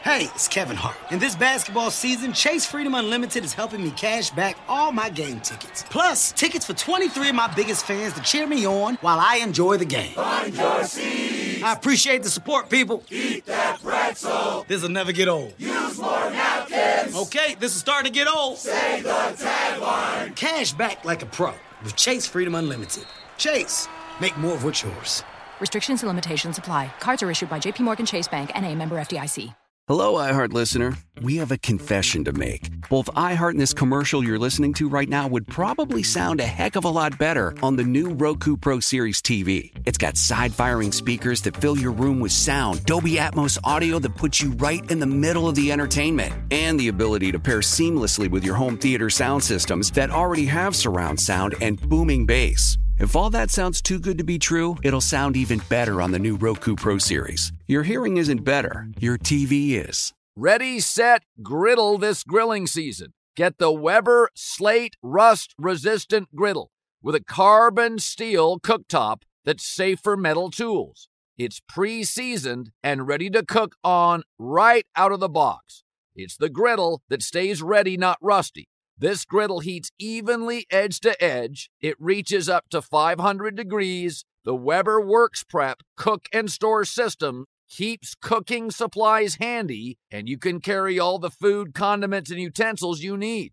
[0.00, 0.96] Hey, it's Kevin Hart.
[1.10, 5.40] In this basketball season, Chase Freedom Unlimited is helping me cash back all my game
[5.40, 5.84] tickets.
[5.90, 9.76] Plus, tickets for 23 of my biggest fans to cheer me on while I enjoy
[9.76, 10.14] the game.
[10.14, 11.62] Find your seats.
[11.62, 13.02] I appreciate the support, people.
[13.10, 14.64] Eat that pretzel.
[14.66, 15.52] This'll never get old.
[15.58, 17.14] Use more napkins.
[17.14, 18.56] Okay, this is starting to get old.
[18.56, 20.34] Say the tagline.
[20.36, 21.52] Cash back like a pro
[21.82, 23.04] with Chase Freedom Unlimited.
[23.36, 23.88] Chase,
[24.20, 25.24] make more of what's yours.
[25.60, 26.92] Restrictions and limitations apply.
[27.00, 29.54] Cards are issued by JPMorgan Chase Bank and a member FDIC.
[29.86, 30.94] Hello, iHeart listener.
[31.20, 32.70] We have a confession to make.
[32.88, 36.76] Both iHeart and this commercial you're listening to right now would probably sound a heck
[36.76, 39.72] of a lot better on the new Roku Pro Series TV.
[39.84, 44.16] It's got side firing speakers that fill your room with sound, Dolby Atmos audio that
[44.16, 48.30] puts you right in the middle of the entertainment, and the ability to pair seamlessly
[48.30, 52.78] with your home theater sound systems that already have surround sound and booming bass.
[52.96, 56.18] If all that sounds too good to be true, it'll sound even better on the
[56.20, 57.52] new Roku Pro Series.
[57.66, 60.12] Your hearing isn't better, your TV is.
[60.36, 63.12] Ready, set, griddle this grilling season.
[63.34, 66.70] Get the Weber Slate Rust Resistant Griddle
[67.02, 71.08] with a carbon steel cooktop that's safe for metal tools.
[71.36, 75.82] It's pre seasoned and ready to cook on right out of the box.
[76.14, 78.68] It's the griddle that stays ready, not rusty.
[78.96, 81.68] This griddle heats evenly edge to edge.
[81.80, 84.24] It reaches up to 500 degrees.
[84.44, 90.60] The Weber Works Prep cook and store system keeps cooking supplies handy, and you can
[90.60, 93.52] carry all the food, condiments, and utensils you need.